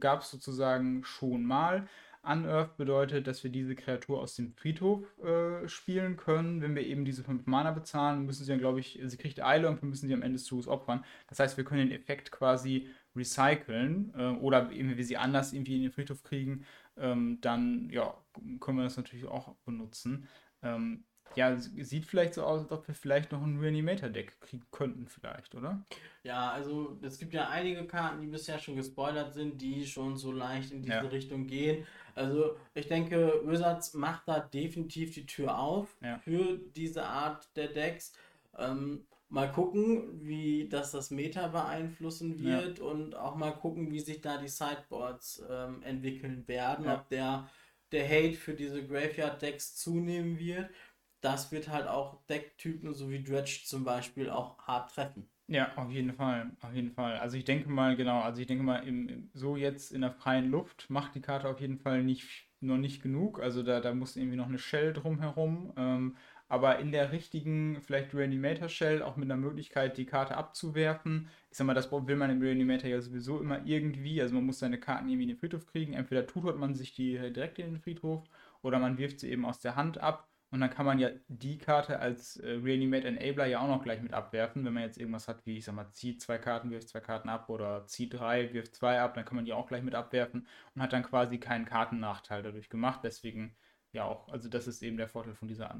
gab 0.01 0.23
es 0.23 0.31
sozusagen 0.31 1.05
schon 1.05 1.45
mal. 1.45 1.87
Unearth 2.23 2.77
bedeutet, 2.77 3.27
dass 3.29 3.45
wir 3.45 3.53
diese 3.53 3.77
Kreatur 3.77 4.21
aus 4.21 4.35
dem 4.35 4.53
Friedhof 4.55 5.05
äh, 5.19 5.69
spielen 5.69 6.17
können. 6.17 6.61
Wenn 6.61 6.75
wir 6.75 6.85
eben 6.85 7.05
diese 7.05 7.23
5 7.23 7.47
Mana 7.47 7.71
bezahlen, 7.71 8.27
müssen 8.27 8.45
sie 8.45 8.51
dann, 8.51 8.59
glaube 8.59 8.81
ich, 8.81 9.01
sie 9.05 9.17
kriegt 9.17 9.43
Eile 9.43 9.69
und 9.69 9.81
wir 9.81 9.89
müssen 9.89 10.09
sie 10.09 10.15
am 10.15 10.23
Ende 10.23 10.37
des 10.37 10.45
Zuges 10.45 10.67
opfern. 10.67 11.05
Das 11.29 11.39
heißt, 11.39 11.57
wir 11.57 11.65
können 11.65 11.89
den 11.89 11.97
Effekt 11.97 12.33
quasi 12.33 12.89
recyceln 13.15 14.13
äh, 14.17 14.27
oder 14.41 14.73
eben, 14.73 14.97
wir 14.97 15.05
sie 15.05 15.17
anders 15.17 15.53
irgendwie 15.53 15.77
in 15.77 15.83
den 15.83 15.93
Friedhof 15.93 16.23
kriegen, 16.25 16.65
ähm, 16.97 17.39
dann 17.41 17.91
ja, 17.91 18.15
können 18.61 18.79
wir 18.79 18.85
das 18.85 18.97
natürlich 18.97 19.27
auch 19.27 19.55
benutzen. 19.65 20.29
Ähm, 20.63 21.05
ja, 21.35 21.57
sieht 21.59 22.07
vielleicht 22.07 22.35
so 22.35 22.45
aus, 22.45 22.63
als 22.63 22.73
ob 22.73 22.87
wir 22.87 22.95
vielleicht 22.95 23.33
noch 23.33 23.43
ein 23.43 23.59
Reanimator-Deck 23.59 24.41
kriegen 24.41 24.65
könnten, 24.71 25.09
vielleicht, 25.09 25.55
oder? 25.55 25.85
Ja, 26.23 26.51
also 26.53 26.99
es 27.03 27.19
gibt 27.19 27.35
ja 27.35 27.49
einige 27.49 27.87
Karten, 27.87 28.21
die 28.23 28.29
bisher 28.29 28.59
schon 28.59 28.77
gespoilert 28.77 29.35
sind, 29.35 29.61
die 29.61 29.87
schon 29.87 30.17
so 30.17 30.33
leicht 30.33 30.71
in 30.71 30.83
diese 30.83 30.95
ja. 30.95 31.01
Richtung 31.01 31.47
gehen. 31.47 31.87
Also 32.15 32.57
ich 32.75 32.89
denke, 32.89 33.43
Wizards 33.45 33.93
macht 33.95 34.29
da 34.29 34.41
definitiv 34.41 35.13
die 35.13 35.27
Tür 35.27 35.59
auf 35.59 35.97
ja. 36.01 36.19
für 36.19 36.59
diese 36.75 37.05
Art 37.05 37.55
der 37.57 37.69
Decks. 37.69 38.13
Ähm, 38.57 39.05
mal 39.29 39.51
gucken, 39.51 40.25
wie 40.25 40.69
das 40.69 40.93
das 40.93 41.11
Meta 41.11 41.49
beeinflussen 41.49 42.39
wird 42.39 42.79
ja. 42.79 42.85
und 42.85 43.17
auch 43.17 43.37
mal 43.37 43.53
gucken, 43.53 43.91
wie 43.91 44.01
sich 44.01 44.21
da 44.21 44.39
die 44.39 44.49
Sideboards 44.49 45.45
ähm, 45.51 45.83
entwickeln 45.83 46.47
werden, 46.47 46.89
ob 46.89 47.09
der, 47.09 47.49
der 47.93 48.09
Hate 48.09 48.35
für 48.35 48.55
diese 48.55 48.87
Graveyard-Decks 48.87 49.77
zunehmen 49.77 50.39
wird 50.39 50.71
das 51.27 51.51
wird 51.51 51.69
halt 51.69 51.89
auch 51.89 52.25
Decktypen, 52.27 52.95
so 52.95 53.11
wie 53.11 53.23
Dredge 53.23 53.62
zum 53.65 53.85
Beispiel, 53.85 54.31
auch 54.31 54.59
hart 54.59 54.95
treffen. 54.95 55.29
Ja, 55.49 55.77
auf 55.77 55.91
jeden 55.91 56.12
Fall, 56.12 56.51
auf 56.61 56.73
jeden 56.73 56.93
Fall. 56.93 57.19
Also 57.19 57.37
ich 57.37 57.45
denke 57.45 57.69
mal, 57.69 57.97
genau, 57.97 58.21
also 58.21 58.41
ich 58.41 58.47
denke 58.47 58.62
mal, 58.65 58.79
im, 58.87 59.09
im, 59.09 59.31
so 59.33 59.57
jetzt 59.57 59.93
in 59.93 60.01
der 60.01 60.12
freien 60.12 60.51
Luft 60.51 60.89
macht 60.89 61.15
die 61.15 61.21
Karte 61.21 61.49
auf 61.49 61.61
jeden 61.61 61.79
Fall 61.79 62.03
nicht, 62.03 62.49
noch 62.61 62.79
nicht 62.79 63.03
genug. 63.03 63.41
Also 63.41 63.62
da, 63.62 63.81
da 63.81 63.95
muss 63.95 64.17
irgendwie 64.17 64.37
noch 64.37 64.49
eine 64.49 64.59
Shell 64.59 64.93
drumherum. 64.93 65.73
Ähm, 65.77 66.17
aber 66.49 66.79
in 66.79 66.93
der 66.93 67.13
richtigen, 67.13 67.81
vielleicht 67.83 68.15
Reanimator 68.15 68.69
Shell, 68.69 69.03
auch 69.03 69.17
mit 69.17 69.31
einer 69.31 69.41
Möglichkeit, 69.41 69.97
die 69.99 70.07
Karte 70.07 70.37
abzuwerfen. 70.37 71.29
Ich 71.51 71.59
sag 71.59 71.67
mal, 71.67 71.75
das 71.75 71.91
will 71.91 72.17
man 72.17 72.31
im 72.31 72.41
Reanimator 72.41 72.89
ja 72.89 73.01
sowieso 73.01 73.41
immer 73.41 73.65
irgendwie. 73.65 74.23
Also 74.23 74.35
man 74.35 74.45
muss 74.45 74.59
seine 74.59 74.79
Karten 74.79 75.09
irgendwie 75.09 75.25
in 75.25 75.31
den 75.31 75.39
Friedhof 75.39 75.67
kriegen. 75.67 75.95
Entweder 75.95 76.27
tut 76.27 76.59
man 76.59 76.75
sich 76.75 76.95
die 76.95 77.13
direkt 77.33 77.59
in 77.59 77.67
den 77.67 77.81
Friedhof 77.81 78.25
oder 78.63 78.79
man 78.79 78.99
wirft 78.99 79.21
sie 79.21 79.31
eben 79.31 79.45
aus 79.45 79.61
der 79.61 79.77
Hand 79.77 79.99
ab 79.99 80.29
und 80.51 80.61
dann 80.61 80.71
kann 80.71 80.87
man 80.87 80.99
ja 80.99 81.11
die 81.29 81.59
Karte 81.59 81.99
als 81.99 82.37
äh, 82.37 82.53
Reanimate 82.53 83.07
Enabler 83.07 83.47
ja 83.47 83.61
auch 83.61 83.69
noch 83.69 83.83
gleich 83.83 84.01
mit 84.01 84.13
abwerfen. 84.13 84.65
Wenn 84.65 84.73
man 84.75 84.85
jetzt 84.85 84.99
irgendwas 84.99 85.27
hat, 85.29 85.45
wie 85.45 85.59
ich 85.59 85.65
sag 85.65 85.75
mal, 85.75 85.91
zieht 85.91 86.23
zwei 86.23 86.39
Karten, 86.39 86.71
wirft 86.71 86.89
zwei 86.89 87.01
Karten 87.01 87.29
ab 87.29 87.49
oder 87.49 87.87
zieht 87.87 88.15
drei, 88.15 88.53
wirft 88.53 88.75
zwei 88.77 89.01
ab, 89.01 89.15
dann 89.15 89.25
kann 89.25 89.37
man 89.37 89.45
die 89.45 89.53
auch 89.53 89.67
gleich 89.67 89.83
mit 89.83 89.95
abwerfen 89.95 90.47
und 90.75 90.83
hat 90.83 90.93
dann 90.93 91.03
quasi 91.03 91.39
keinen 91.39 91.65
Kartennachteil 91.65 92.43
dadurch 92.43 92.69
gemacht. 92.71 93.01
Deswegen 93.03 93.57
ja 93.93 94.05
auch, 94.05 94.29
also 94.29 94.49
das 94.49 94.67
ist 94.69 94.83
eben 94.83 94.97
der 94.97 95.09
Vorteil 95.09 95.35
von 95.35 95.49
dieser 95.49 95.71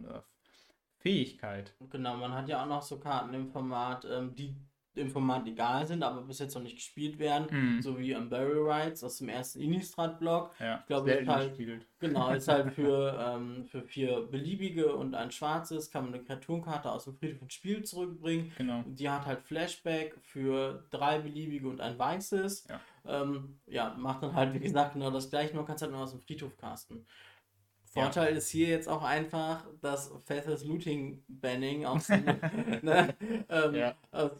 Fähigkeit. 0.98 1.74
Genau, 1.90 2.16
man 2.16 2.32
hat 2.32 2.48
ja 2.48 2.62
auch 2.62 2.68
noch 2.68 2.82
so 2.82 2.98
Karten 2.98 3.35
im 3.35 3.48
Format, 3.48 4.06
ähm, 4.11 4.35
die 4.35 4.54
im 4.96 5.11
Format 5.11 5.46
egal 5.46 5.87
sind, 5.87 6.02
aber 6.02 6.22
bis 6.22 6.38
jetzt 6.38 6.54
noch 6.54 6.62
nicht 6.62 6.76
gespielt 6.76 7.18
werden, 7.18 7.46
mhm. 7.50 7.82
so 7.82 7.98
wie 7.98 8.14
Unburial 8.14 8.62
Rights 8.62 9.04
aus 9.04 9.18
dem 9.18 9.28
ersten 9.28 9.61
Innistrad-Block. 9.61 10.54
Ja, 10.59 10.78
ich 10.80 10.87
glaube, 10.87 11.11
ist 11.11 11.28
halt, 11.28 11.48
gespielt. 11.50 11.87
genau, 11.98 12.32
ist 12.32 12.48
halt 12.48 12.72
für, 12.72 13.16
ähm, 13.37 13.66
für 13.66 13.82
vier 13.82 14.22
beliebige 14.22 14.94
und 14.94 15.14
ein 15.14 15.30
schwarzes 15.30 15.90
kann 15.90 16.04
man 16.04 16.14
eine 16.14 16.22
Kreaturenkarte 16.24 16.90
aus 16.90 17.04
dem 17.04 17.14
Friedhof 17.14 17.42
ins 17.42 17.54
Spiel 17.54 17.82
zurückbringen. 17.85 18.52
Genau. 18.56 18.82
Die 18.87 19.09
hat 19.09 19.26
halt 19.26 19.42
Flashback 19.42 20.16
für 20.22 20.85
drei 20.90 21.18
beliebige 21.18 21.68
und 21.68 21.80
ein 21.80 21.98
weißes. 21.98 22.66
Ja. 22.68 22.80
Ähm, 23.09 23.61
ja, 23.66 23.94
macht 23.98 24.22
dann 24.22 24.35
halt, 24.35 24.54
wie 24.54 24.61
gesagt, 24.61 24.94
genau 24.94 25.11
das 25.11 25.30
gleiche, 25.30 25.54
nur 25.54 25.64
kannst 25.64 25.82
halt 25.82 25.92
nur 25.92 26.00
aus 26.00 26.11
dem 26.11 26.20
Friedhof 26.20 26.56
casten. 26.56 27.06
Vorteil 27.96 28.32
ja. 28.32 28.37
ist 28.37 28.48
hier 28.50 28.68
jetzt 28.68 28.88
auch 28.88 29.02
einfach 29.02 29.64
das 29.80 30.12
Faithless 30.24 30.64
Looting 30.64 31.22
Banning, 31.28 31.87
aus, 31.87 32.09
ne, 32.82 33.14
ähm, 33.48 33.74
ja. 33.74 33.94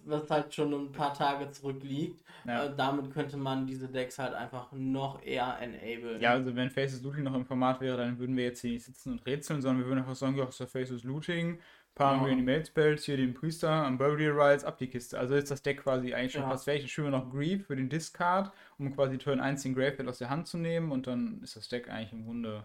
was 0.05 0.31
halt 0.31 0.55
schon 0.55 0.73
ein 0.75 0.92
paar 0.92 1.14
Tage 1.14 1.51
zurückliegt. 1.51 2.23
Ja. 2.47 2.66
Äh, 2.66 2.77
damit 2.77 3.11
könnte 3.11 3.37
man 3.37 3.66
diese 3.66 3.88
Decks 3.88 4.19
halt 4.19 4.35
einfach 4.35 4.71
noch 4.73 5.23
eher 5.23 5.59
enablen. 5.61 6.21
Ja, 6.21 6.33
also 6.33 6.55
wenn 6.55 6.71
Faceless 6.71 7.03
Looting 7.03 7.25
noch 7.25 7.35
im 7.35 7.47
Format 7.47 7.81
wäre, 7.81 7.97
dann 7.97 8.19
würden 8.19 8.37
wir 8.37 8.45
jetzt 8.45 8.61
hier 8.61 8.73
nicht 8.73 8.85
sitzen 8.85 9.12
und 9.12 9.27
rätseln, 9.27 9.62
sondern 9.62 9.83
wir 9.83 9.87
würden 9.87 10.01
einfach 10.01 10.14
sagen, 10.14 10.37
ja, 10.37 10.45
ist 10.45 10.61
der 10.61 10.66
Faceless 10.66 11.03
Looting, 11.05 11.59
paar 11.95 12.16
ja. 12.16 12.23
Reanimate 12.25 12.66
Spells, 12.66 13.05
hier 13.05 13.16
den 13.16 13.35
Priester, 13.35 13.71
am 13.71 13.99
Burial 13.99 14.38
Rides, 14.38 14.64
ab 14.64 14.79
die 14.79 14.87
Kiste. 14.87 15.19
Also 15.19 15.35
ist 15.35 15.51
das 15.51 15.62
Deck 15.62 15.83
quasi 15.83 16.14
eigentlich 16.14 16.33
schon 16.33 16.42
ja. 16.42 16.51
fast 16.51 16.64
fertig. 16.64 16.83
Dann 16.83 16.88
spielen 16.90 17.07
wir 17.09 17.19
noch 17.19 17.31
Grief 17.31 17.66
für 17.66 17.75
den 17.75 17.88
Discard, 17.88 18.53
um 18.79 18.95
quasi 18.95 19.19
Turn 19.19 19.40
1 19.40 19.62
den 19.62 19.75
Graveyard 19.75 20.07
aus 20.07 20.19
der 20.19 20.31
Hand 20.31 20.47
zu 20.47 20.59
nehmen 20.59 20.92
und 20.92 21.07
dann 21.07 21.40
ist 21.42 21.57
das 21.57 21.69
Deck 21.69 21.88
eigentlich 21.88 22.12
im 22.12 22.25
Grunde 22.25 22.64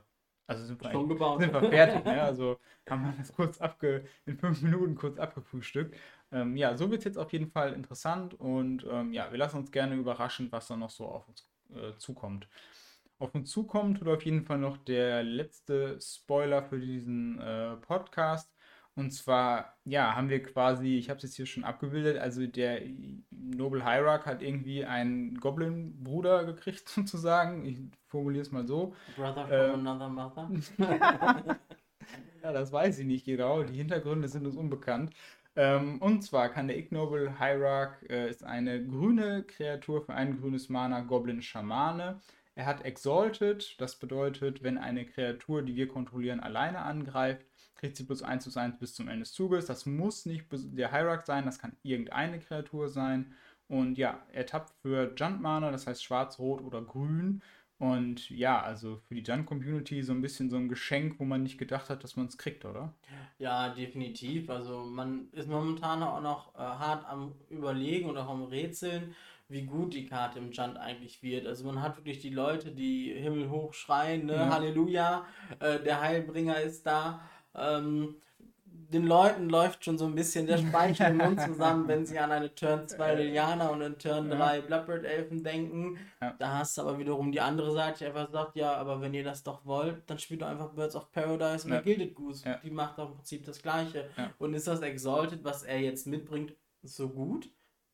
also 0.51 0.65
sind 0.65 0.81
wir, 0.83 0.91
Schon 0.91 1.09
gebaut. 1.09 1.41
sind 1.41 1.53
wir 1.53 1.63
fertig. 1.69 2.05
ne? 2.05 2.21
Also 2.21 2.59
haben 2.89 3.03
wir 3.03 3.13
das 3.17 3.33
kurz 3.33 3.59
abge 3.61 4.05
in 4.25 4.37
fünf 4.37 4.61
Minuten 4.61 4.95
kurz 4.95 5.17
abgefrühstückt. 5.19 5.95
Ähm, 6.31 6.55
ja, 6.57 6.77
so 6.77 6.89
wird 6.89 6.99
es 6.99 7.05
jetzt 7.05 7.17
auf 7.17 7.31
jeden 7.33 7.51
Fall 7.51 7.73
interessant 7.73 8.33
und 8.39 8.85
ähm, 8.89 9.13
ja, 9.13 9.31
wir 9.31 9.37
lassen 9.37 9.57
uns 9.57 9.71
gerne 9.71 9.95
überraschen, 9.95 10.51
was 10.51 10.67
da 10.67 10.75
noch 10.77 10.89
so 10.89 11.05
auf 11.07 11.27
uns 11.27 11.49
äh, 11.75 11.97
zukommt. 11.97 12.47
Auf 13.19 13.35
uns 13.35 13.51
zukommt 13.51 14.01
oder 14.01 14.13
auf 14.13 14.23
jeden 14.25 14.43
Fall 14.43 14.57
noch 14.57 14.77
der 14.77 15.23
letzte 15.23 15.99
Spoiler 16.01 16.63
für 16.63 16.79
diesen 16.79 17.39
äh, 17.39 17.75
Podcast. 17.77 18.51
Und 18.95 19.12
zwar, 19.12 19.77
ja, 19.86 20.15
haben 20.15 20.30
wir 20.30 20.43
quasi, 20.43 20.97
ich 20.97 21.10
habe 21.10 21.17
es 21.17 21.23
jetzt 21.23 21.36
hier 21.36 21.45
schon 21.45 21.63
abgebildet, 21.63 22.17
also 22.17 22.45
der 22.45 22.82
Noble 23.30 23.84
Hierarch 23.84 24.25
hat 24.25 24.41
irgendwie 24.41 24.84
einen 24.86 25.39
Goblin-Bruder 25.39 26.43
gekriegt, 26.45 26.89
sozusagen. 26.89 27.65
Ich 27.65 27.80
formuliere 28.08 28.41
es 28.41 28.51
mal 28.51 28.67
so. 28.67 28.93
Brother 29.15 29.47
from 29.47 29.86
äh, 29.86 29.89
another 29.89 30.10
mother. 30.10 30.49
ja, 32.43 32.51
das 32.51 32.71
weiß 32.71 32.99
ich 32.99 33.06
nicht 33.06 33.25
genau. 33.25 33.63
Die 33.63 33.77
Hintergründe 33.77 34.27
sind 34.27 34.45
uns 34.45 34.58
unbekannt. 34.58 35.13
Ähm, 35.56 36.01
und 36.01 36.21
zwar 36.23 36.49
kann 36.49 36.67
der 36.67 36.77
Ignoble 36.77 37.38
Hierarch, 37.39 38.04
äh, 38.10 38.30
ist 38.30 38.43
eine 38.43 38.86
grüne 38.86 39.43
Kreatur 39.43 40.01
für 40.01 40.13
ein 40.13 40.39
grünes 40.39 40.69
Mana 40.69 41.01
Goblin 41.01 41.41
Schamane. 41.41 42.21
Er 42.56 42.65
hat 42.65 42.84
Exalted, 42.86 43.80
das 43.80 43.97
bedeutet, 43.97 44.63
wenn 44.63 44.77
eine 44.77 45.06
Kreatur, 45.06 45.62
die 45.62 45.75
wir 45.75 45.88
kontrollieren, 45.88 46.39
alleine 46.41 46.80
angreift, 46.80 47.45
kriegt 47.82 47.98
sie 47.98 48.06
plus 48.06 48.22
1 48.22 48.44
plus 48.44 48.56
1 48.56 48.78
bis 48.80 48.94
zum 48.94 49.08
Ende 49.08 49.22
des 49.22 49.34
Zuges. 49.34 49.65
Das 49.65 49.86
muss 49.86 50.26
nicht 50.26 50.46
der 50.52 50.91
Hierarch 50.91 51.26
sein, 51.26 51.46
das 51.46 51.60
kann 51.60 51.76
irgendeine 51.84 52.39
Kreatur 52.39 52.88
sein. 52.88 53.34
Und 53.67 53.98
ja, 53.98 54.22
er 54.32 54.46
tappt 54.46 54.72
für 54.82 55.13
Junt 55.17 55.41
Mana, 55.41 55.72
das 55.72 55.88
heißt 55.88 56.04
schwarz, 56.04 56.39
rot 56.39 56.62
oder 56.62 56.82
grün. 56.82 57.41
Und 57.80 58.30
ja, 58.30 58.62
also 58.62 58.98
für 59.08 59.15
die 59.15 59.24
Junt-Community 59.24 60.04
so 60.04 60.13
ein 60.13 60.22
bisschen 60.22 60.52
so 60.52 60.58
ein 60.58 60.70
Geschenk, 60.70 61.20
wo 61.20 61.26
man 61.26 61.41
nicht 61.41 61.58
gedacht 61.58 61.89
hat, 61.89 62.04
dass 62.04 62.15
man 62.15 62.28
es 62.28 62.38
kriegt, 62.38 62.63
oder? 62.63 62.94
Ja, 63.39 63.70
definitiv. 63.70 64.52
Also 64.52 64.84
man 64.84 65.30
ist 65.32 65.50
momentan 65.50 66.04
auch 66.04 66.22
noch 66.22 66.54
äh, 66.54 66.60
hart 66.60 67.10
am 67.10 67.34
Überlegen 67.50 68.08
und 68.08 68.17
auch 68.17 68.30
am 68.30 68.44
Rätseln, 68.44 69.15
wie 69.50 69.63
gut 69.63 69.96
die 69.96 70.06
Karte 70.06 70.38
im 70.38 70.52
Junt 70.52 70.78
eigentlich 70.78 71.24
wird. 71.24 71.48
Also 71.48 71.65
man 71.65 71.82
hat 71.82 71.98
wirklich 71.98 72.20
die 72.20 72.30
Leute, 72.30 72.70
die 72.70 73.13
Himmel 73.13 73.50
hoch 73.50 73.74
schreien, 73.74 74.28
ne? 74.28 74.36
Ja. 74.36 74.50
Halleluja, 74.50 75.26
äh, 75.60 75.80
der 75.80 76.02
Heilbringer 76.02 76.62
ist 76.62 76.86
da. 76.86 77.22
Ähm, 77.55 78.15
den 78.91 79.05
Leuten 79.05 79.49
läuft 79.49 79.85
schon 79.85 79.97
so 79.97 80.05
ein 80.05 80.15
bisschen 80.15 80.47
der 80.47 80.57
Speichel 80.57 81.07
im 81.07 81.17
Mund 81.17 81.39
zusammen, 81.41 81.87
wenn 81.87 82.05
sie 82.05 82.19
an 82.19 82.31
eine 82.31 82.53
Turn 82.53 82.87
2 82.87 83.15
Liliana 83.15 83.69
und 83.69 83.81
eine 83.81 83.97
Turn 83.97 84.29
3 84.29 84.55
ja. 84.55 84.61
Bloodbird 84.61 85.05
Elfen 85.05 85.43
denken. 85.43 85.97
Ja. 86.21 86.35
Da 86.37 86.59
hast 86.59 86.77
du 86.77 86.81
aber 86.81 86.99
wiederum 86.99 87.31
die 87.31 87.39
andere 87.39 87.71
Seite, 87.71 87.99
die 87.99 88.05
einfach 88.05 88.29
sagt, 88.31 88.55
ja, 88.55 88.73
aber 88.75 89.01
wenn 89.01 89.13
ihr 89.13 89.23
das 89.23 89.43
doch 89.43 89.65
wollt, 89.65 90.09
dann 90.09 90.19
spielt 90.19 90.41
doch 90.41 90.47
einfach 90.47 90.69
Birds 90.73 90.95
of 90.95 91.11
Paradise 91.11 91.65
und 91.65 91.73
ja. 91.73 91.81
Gilded 91.81 92.15
Goose. 92.15 92.47
Ja. 92.47 92.59
Die 92.63 92.71
macht 92.71 92.97
doch 92.97 93.09
im 93.09 93.15
Prinzip 93.15 93.45
das 93.45 93.61
Gleiche. 93.61 94.09
Und 94.39 94.53
ist 94.53 94.67
das 94.67 94.81
Exalted, 94.81 95.43
was 95.43 95.63
er 95.63 95.79
jetzt 95.79 96.07
mitbringt, 96.07 96.53
so 96.83 97.09
gut? 97.09 97.49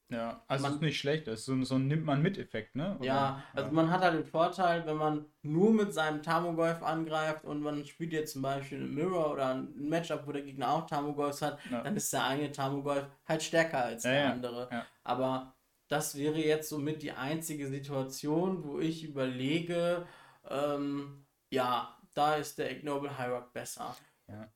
Ja, 0.10 0.42
also 0.48 0.64
man, 0.64 0.74
ist 0.76 0.82
nicht 0.82 1.00
schlecht, 1.00 1.28
das 1.28 1.40
ist 1.40 1.46
so, 1.46 1.64
so 1.64 1.76
ein 1.76 1.88
nimmt 1.88 2.06
man 2.06 2.22
mit 2.22 2.38
Effekt, 2.38 2.78
ne? 2.78 2.96
Oder? 2.98 3.06
Ja, 3.06 3.44
also 3.54 3.68
ja. 3.68 3.74
man 3.74 3.90
hat 3.90 4.02
halt 4.02 4.14
den 4.14 4.26
Vorteil, 4.26 4.86
wenn 4.86 4.96
man 4.96 5.26
nur 5.42 5.74
mit 5.74 5.94
seinem 5.94 6.24
Tamogolf 6.24 6.82
angreift 6.82 7.44
und 7.44 7.62
man 7.62 7.86
spielt 7.86 8.14
jetzt 8.14 8.32
zum 8.32 8.42
Beispiel 8.42 8.80
ein 8.80 8.94
Mirror 8.94 9.34
oder 9.34 9.56
ein 9.56 9.74
Matchup, 9.76 10.26
wo 10.26 10.32
der 10.32 10.44
Gegner 10.44 10.72
auch 10.72 10.86
Tamogolfs 10.86 11.42
hat, 11.42 11.60
ja. 11.70 11.82
dann 11.84 11.98
ist 11.98 12.14
der 12.14 12.24
eigene 12.24 12.52
Tamogolf 12.54 13.06
halt 13.26 13.44
stärker 13.44 13.84
als 13.84 14.06
ja, 14.06 14.12
der 14.12 14.32
andere. 14.32 14.86
Aber 15.04 15.54
das 15.90 16.16
wäre 16.16 16.40
jetzt 16.40 16.70
somit 16.70 17.02
die 17.02 17.12
einzige 17.12 17.68
Situation, 17.68 18.64
wo 18.64 18.80
ich 18.80 19.04
überlege, 19.04 20.06
ähm, 20.50 21.26
ja, 21.50 21.98
da 22.14 22.36
ist 22.36 22.58
der 22.58 22.72
Ignoble 22.72 23.18
Hierarch 23.18 23.52
besser. 23.52 23.96
Ja. 24.28 24.50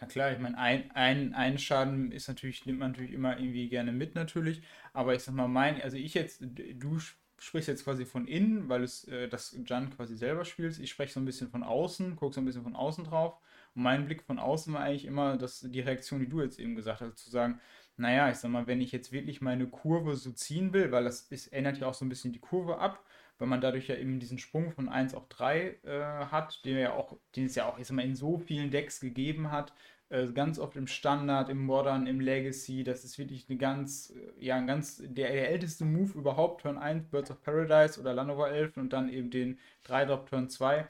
Ja 0.00 0.06
klar, 0.06 0.32
ich 0.32 0.38
meine, 0.38 0.56
ein, 0.58 0.90
ein, 0.92 1.34
ein 1.34 1.58
Schaden 1.58 2.12
ist 2.12 2.28
natürlich, 2.28 2.64
nimmt 2.66 2.78
man 2.78 2.92
natürlich 2.92 3.12
immer 3.12 3.38
irgendwie 3.38 3.68
gerne 3.68 3.90
mit 3.92 4.14
natürlich. 4.14 4.62
Aber 4.92 5.14
ich 5.14 5.22
sag 5.22 5.34
mal, 5.34 5.48
mein, 5.48 5.80
also 5.82 5.96
ich 5.96 6.14
jetzt, 6.14 6.40
du 6.40 6.98
sprichst 7.40 7.68
jetzt 7.68 7.84
quasi 7.84 8.04
von 8.04 8.26
innen, 8.28 8.68
weil 8.68 8.84
es 8.84 9.04
äh, 9.08 9.28
das 9.28 9.56
Jan 9.66 9.90
quasi 9.90 10.16
selber 10.16 10.44
spielst. 10.44 10.78
Ich 10.80 10.90
spreche 10.90 11.12
so 11.12 11.20
ein 11.20 11.24
bisschen 11.24 11.48
von 11.50 11.64
außen, 11.64 12.14
gucke 12.16 12.34
so 12.34 12.40
ein 12.40 12.44
bisschen 12.44 12.62
von 12.62 12.76
außen 12.76 13.04
drauf. 13.04 13.38
Und 13.74 13.82
mein 13.82 14.06
Blick 14.06 14.22
von 14.22 14.38
außen 14.38 14.72
war 14.72 14.82
eigentlich 14.82 15.04
immer 15.04 15.36
dass 15.36 15.60
die 15.60 15.80
Reaktion, 15.80 16.20
die 16.20 16.28
du 16.28 16.42
jetzt 16.42 16.58
eben 16.60 16.76
gesagt 16.76 17.00
hast, 17.00 17.16
zu 17.18 17.30
sagen, 17.30 17.60
naja, 17.96 18.30
ich 18.30 18.36
sag 18.36 18.50
mal, 18.52 18.66
wenn 18.68 18.80
ich 18.80 18.92
jetzt 18.92 19.10
wirklich 19.12 19.40
meine 19.40 19.66
Kurve 19.66 20.14
so 20.16 20.30
ziehen 20.30 20.72
will, 20.72 20.92
weil 20.92 21.02
das 21.04 21.22
ist, 21.22 21.48
ändert 21.48 21.78
ja 21.78 21.88
auch 21.88 21.94
so 21.94 22.04
ein 22.04 22.08
bisschen 22.08 22.32
die 22.32 22.38
Kurve 22.38 22.78
ab, 22.78 23.02
weil 23.38 23.48
man 23.48 23.60
dadurch 23.60 23.88
ja 23.88 23.96
eben 23.96 24.20
diesen 24.20 24.38
Sprung 24.38 24.70
von 24.72 24.88
1 24.88 25.14
auf 25.14 25.28
3 25.28 25.78
äh, 25.82 26.00
hat, 26.30 26.64
den, 26.64 26.78
ja 26.78 26.92
auch, 26.92 27.16
den 27.36 27.46
es 27.46 27.54
ja 27.54 27.66
auch 27.66 27.78
jetzt 27.78 27.92
mal 27.92 28.04
in 28.04 28.16
so 28.16 28.38
vielen 28.38 28.70
Decks 28.70 29.00
gegeben 29.00 29.50
hat. 29.50 29.72
Äh, 30.10 30.26
ganz 30.32 30.58
oft 30.58 30.76
im 30.76 30.86
Standard, 30.86 31.50
im 31.50 31.64
Modern, 31.64 32.06
im 32.06 32.20
Legacy. 32.20 32.82
Das 32.84 33.04
ist 33.04 33.18
wirklich 33.18 33.46
eine 33.48 33.58
ganz, 33.58 34.10
äh, 34.10 34.44
ja, 34.44 34.56
ein 34.56 34.66
ganz, 34.66 35.02
der, 35.04 35.30
der 35.32 35.50
älteste 35.50 35.84
Move 35.84 36.18
überhaupt, 36.18 36.62
Turn 36.62 36.78
1, 36.78 37.10
Birds 37.10 37.30
of 37.30 37.42
Paradise 37.42 38.00
oder 38.00 38.14
Land 38.14 38.30
over 38.30 38.50
Elfen 38.50 38.80
und 38.80 38.92
dann 38.92 39.08
eben 39.10 39.30
den 39.30 39.58
3-Drop 39.86 40.26
Turn 40.28 40.48
2 40.48 40.86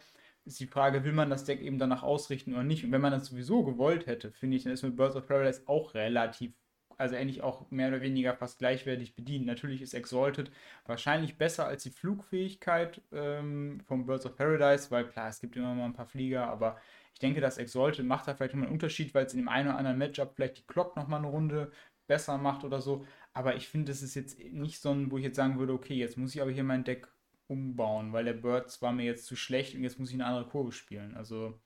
ist 0.49 0.61
die 0.61 0.67
Frage, 0.67 1.05
will 1.05 1.13
man 1.13 1.31
das 1.31 1.45
Deck 1.45 1.61
eben 1.61 1.79
danach 1.79 2.03
ausrichten 2.03 2.55
oder 2.55 2.65
nicht? 2.65 2.85
Und 2.85 2.93
wenn 2.93 3.01
man 3.01 3.13
das 3.13 3.27
sowieso 3.27 3.63
gewollt 3.65 4.07
hätte, 4.07 4.33
finde 4.33 4.57
ich, 4.57 4.65
dann 4.65 4.73
ist 4.73 4.83
mit 4.83 4.97
Birds 4.97 5.17
of 5.17 5.27
Paradise 5.27 5.63
auch 5.67 5.95
relativ, 5.95 6.53
also 6.99 7.17
eigentlich 7.17 7.43
auch 7.43 7.71
mehr 7.71 7.89
oder 7.89 8.03
weniger 8.03 8.35
fast 8.35 8.59
gleichwertig 8.59 9.15
bedient. 9.15 9.47
Natürlich 9.47 9.83
ist 9.83 9.95
Exalted 9.95 10.51
wahrscheinlich 10.85 11.39
besser 11.39 11.67
als 11.67 11.85
die 11.85 11.91
Flugfähigkeit 11.91 13.01
ähm, 13.13 13.81
vom 13.87 14.05
Birds 14.05 14.27
of 14.27 14.37
Paradise, 14.37 14.91
weil 14.91 15.07
klar, 15.07 15.29
es 15.29 15.41
gibt 15.41 15.57
immer 15.57 15.75
mal 15.75 15.85
ein 15.85 15.93
paar 15.95 16.07
Flieger, 16.07 16.49
aber 16.49 16.77
ich 17.15 17.21
denke, 17.21 17.41
das 17.41 17.59
Exalted 17.59 18.05
macht 18.05 18.29
da 18.29 18.35
vielleicht 18.35 18.55
nochmal 18.55 18.67
einen 18.67 18.75
Unterschied, 18.75 19.15
weil 19.15 19.27
es 19.27 19.33
in 19.33 19.41
dem 19.41 19.49
einen 19.49 19.69
oder 19.69 19.79
anderen 19.79 19.99
Matchup 19.99 20.35
vielleicht 20.35 20.59
die 20.59 20.67
Clock 20.67 20.97
nochmal 20.97 21.21
eine 21.21 21.29
Runde 21.29 21.73
besser 22.09 22.37
macht 22.39 22.65
oder 22.65 22.81
so. 22.81 23.05
Aber 23.33 23.57
ich 23.57 23.69
finde, 23.69 23.93
das 23.93 24.03
ist 24.03 24.15
jetzt 24.15 24.39
nicht 24.39 24.81
so 24.81 24.91
ein, 24.91 25.11
wo 25.11 25.19
ich 25.19 25.25
jetzt 25.25 25.37
sagen 25.37 25.59
würde, 25.59 25.73
okay, 25.75 25.95
jetzt 25.95 26.17
muss 26.19 26.35
ich 26.35 26.43
aber 26.43 26.51
hier 26.51 26.65
mein 26.65 26.85
Deck 26.85 27.09
umbauen, 27.47 28.13
weil 28.13 28.25
der 28.25 28.35
Birds 28.35 28.83
war 28.83 28.93
mir 28.93 29.05
jetzt 29.05 29.27
zu 29.27 29.37
schlecht 29.37 29.75
und 29.75 29.83
jetzt 29.85 29.99
muss 29.99 30.11
ich 30.11 30.15
eine 30.15 30.27
andere 30.27 30.49
Kurve 30.49 30.73
spielen. 30.73 31.17
Also. 31.17 31.61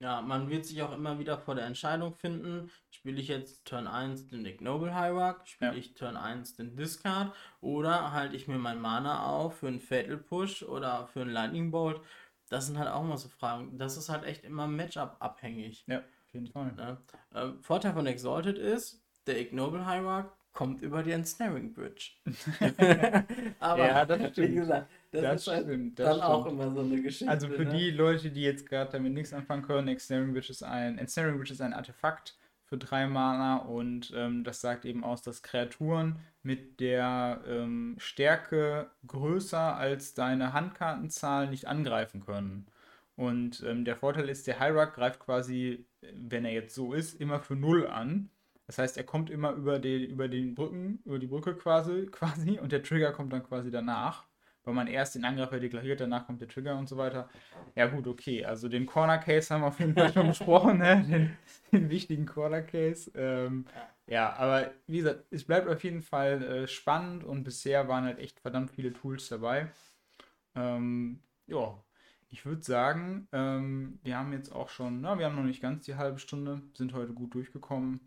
Ja, 0.00 0.20
man 0.22 0.48
wird 0.48 0.64
sich 0.64 0.80
auch 0.82 0.92
immer 0.92 1.18
wieder 1.18 1.38
vor 1.38 1.56
der 1.56 1.66
Entscheidung 1.66 2.14
finden, 2.14 2.70
spiele 2.88 3.20
ich 3.20 3.26
jetzt 3.26 3.64
Turn 3.64 3.88
1 3.88 4.28
den 4.28 4.46
Ignoble 4.46 4.94
Hierarch, 4.94 5.44
spiele 5.44 5.72
ja. 5.72 5.76
ich 5.76 5.94
Turn 5.94 6.16
1 6.16 6.54
den 6.54 6.76
Discard 6.76 7.34
oder 7.60 8.12
halte 8.12 8.36
ich 8.36 8.46
mir 8.46 8.58
mein 8.58 8.80
Mana 8.80 9.26
auf 9.26 9.58
für 9.58 9.66
einen 9.66 9.80
Fatal 9.80 10.16
Push 10.16 10.62
oder 10.62 11.08
für 11.08 11.22
einen 11.22 11.30
Lightning 11.30 11.72
Bolt. 11.72 12.00
Das 12.48 12.66
sind 12.66 12.78
halt 12.78 12.88
auch 12.88 13.02
mal 13.02 13.18
so 13.18 13.28
Fragen. 13.28 13.76
Das 13.76 13.96
ist 13.96 14.08
halt 14.08 14.24
echt 14.24 14.44
immer 14.44 14.68
Matchup 14.68 15.16
abhängig. 15.18 15.84
Ja, 15.88 15.98
auf 15.98 16.32
jeden 16.32 16.46
Fall. 16.46 16.72
Ja. 16.78 16.98
Ähm, 17.34 17.60
Vorteil 17.60 17.92
von 17.92 18.06
Exalted 18.06 18.56
ist, 18.56 19.02
der 19.26 19.40
Ignoble 19.40 19.84
Hierarch 19.84 20.30
kommt 20.52 20.80
über 20.80 21.02
die 21.02 21.10
Ensnaring 21.10 21.72
Bridge. 21.72 22.12
Aber 23.58 23.86
ja, 23.86 24.04
das 24.04 24.30
stimmt. 24.30 24.48
wie 24.48 24.54
gesagt, 24.54 24.90
das, 25.10 25.22
das 25.22 25.40
ist 25.42 25.48
halt 25.48 25.64
stimmt, 25.64 25.98
das 25.98 26.06
dann 26.06 26.16
stimmt. 26.16 26.30
auch 26.30 26.46
immer 26.46 26.70
so 26.72 26.80
eine 26.80 27.02
Geschichte. 27.02 27.28
Also 27.28 27.48
für 27.48 27.64
ne? 27.64 27.76
die 27.76 27.90
Leute, 27.90 28.30
die 28.30 28.42
jetzt 28.42 28.68
gerade 28.68 28.92
damit 28.92 29.12
nichts 29.12 29.32
anfangen 29.32 29.62
können, 29.62 29.88
Ensnaring 29.88 30.32
Bridge 30.32 30.50
ist 30.50 30.62
ein 30.62 30.98
Ensnaring 30.98 31.36
Bridge 31.38 31.52
ist 31.52 31.60
ein 31.60 31.72
Artefakt 31.72 32.36
für 32.64 32.76
drei 32.76 33.06
Mana 33.06 33.56
und 33.56 34.12
ähm, 34.14 34.44
das 34.44 34.60
sagt 34.60 34.84
eben 34.84 35.02
aus, 35.02 35.22
dass 35.22 35.42
Kreaturen 35.42 36.18
mit 36.42 36.80
der 36.80 37.40
ähm, 37.46 37.96
Stärke 37.98 38.90
größer 39.06 39.76
als 39.76 40.12
deine 40.12 40.52
Handkartenzahl 40.52 41.48
nicht 41.48 41.66
angreifen 41.66 42.20
können. 42.20 42.66
Und 43.16 43.64
ähm, 43.66 43.84
der 43.84 43.96
Vorteil 43.96 44.28
ist, 44.28 44.46
der 44.46 44.60
Hierarch 44.60 44.92
greift 44.92 45.18
quasi, 45.18 45.86
wenn 46.14 46.44
er 46.44 46.52
jetzt 46.52 46.74
so 46.74 46.92
ist, 46.92 47.20
immer 47.20 47.40
für 47.40 47.56
null 47.56 47.86
an. 47.86 48.30
Das 48.66 48.78
heißt, 48.78 48.96
er 48.96 49.04
kommt 49.04 49.30
immer 49.30 49.52
über 49.54 49.78
den, 49.78 50.04
über 50.04 50.28
den 50.28 50.54
Brücken, 50.54 51.00
über 51.04 51.18
die 51.18 51.26
Brücke 51.26 51.56
quasi, 51.56 52.06
quasi 52.12 52.60
und 52.60 52.70
der 52.70 52.82
Trigger 52.82 53.12
kommt 53.12 53.32
dann 53.32 53.42
quasi 53.42 53.70
danach. 53.70 54.27
Weil 54.68 54.74
man 54.74 54.86
erst 54.86 55.14
den 55.14 55.24
Angreifer 55.24 55.60
deklariert, 55.60 55.98
danach 55.98 56.26
kommt 56.26 56.42
der 56.42 56.48
Trigger 56.48 56.76
und 56.76 56.90
so 56.90 56.98
weiter. 56.98 57.30
Ja, 57.74 57.86
gut, 57.86 58.06
okay. 58.06 58.44
Also 58.44 58.68
den 58.68 58.84
Corner 58.84 59.16
Case 59.16 59.48
haben 59.48 59.62
wir 59.62 59.68
auf 59.68 59.80
jeden 59.80 59.94
Fall 59.94 60.12
schon 60.12 60.26
besprochen, 60.28 60.76
ne? 60.76 61.06
Den, 61.08 61.36
den 61.72 61.88
wichtigen 61.88 62.26
Corner 62.26 62.60
Case. 62.60 63.10
Ähm, 63.14 63.64
ja, 64.06 64.30
aber 64.34 64.70
wie 64.86 64.98
gesagt, 64.98 65.24
es 65.30 65.44
bleibt 65.44 65.70
auf 65.70 65.82
jeden 65.84 66.02
Fall 66.02 66.42
äh, 66.42 66.68
spannend 66.68 67.24
und 67.24 67.44
bisher 67.44 67.88
waren 67.88 68.04
halt 68.04 68.18
echt 68.18 68.40
verdammt 68.40 68.70
viele 68.70 68.92
Tools 68.92 69.30
dabei. 69.30 69.70
Ähm, 70.54 71.22
ja, 71.46 71.82
ich 72.28 72.44
würde 72.44 72.62
sagen, 72.62 73.26
ähm, 73.32 73.98
wir 74.02 74.18
haben 74.18 74.34
jetzt 74.34 74.52
auch 74.52 74.68
schon, 74.68 75.00
na, 75.00 75.18
wir 75.18 75.24
haben 75.24 75.36
noch 75.36 75.44
nicht 75.44 75.62
ganz 75.62 75.86
die 75.86 75.94
halbe 75.96 76.18
Stunde, 76.18 76.60
sind 76.74 76.92
heute 76.92 77.14
gut 77.14 77.32
durchgekommen. 77.32 78.00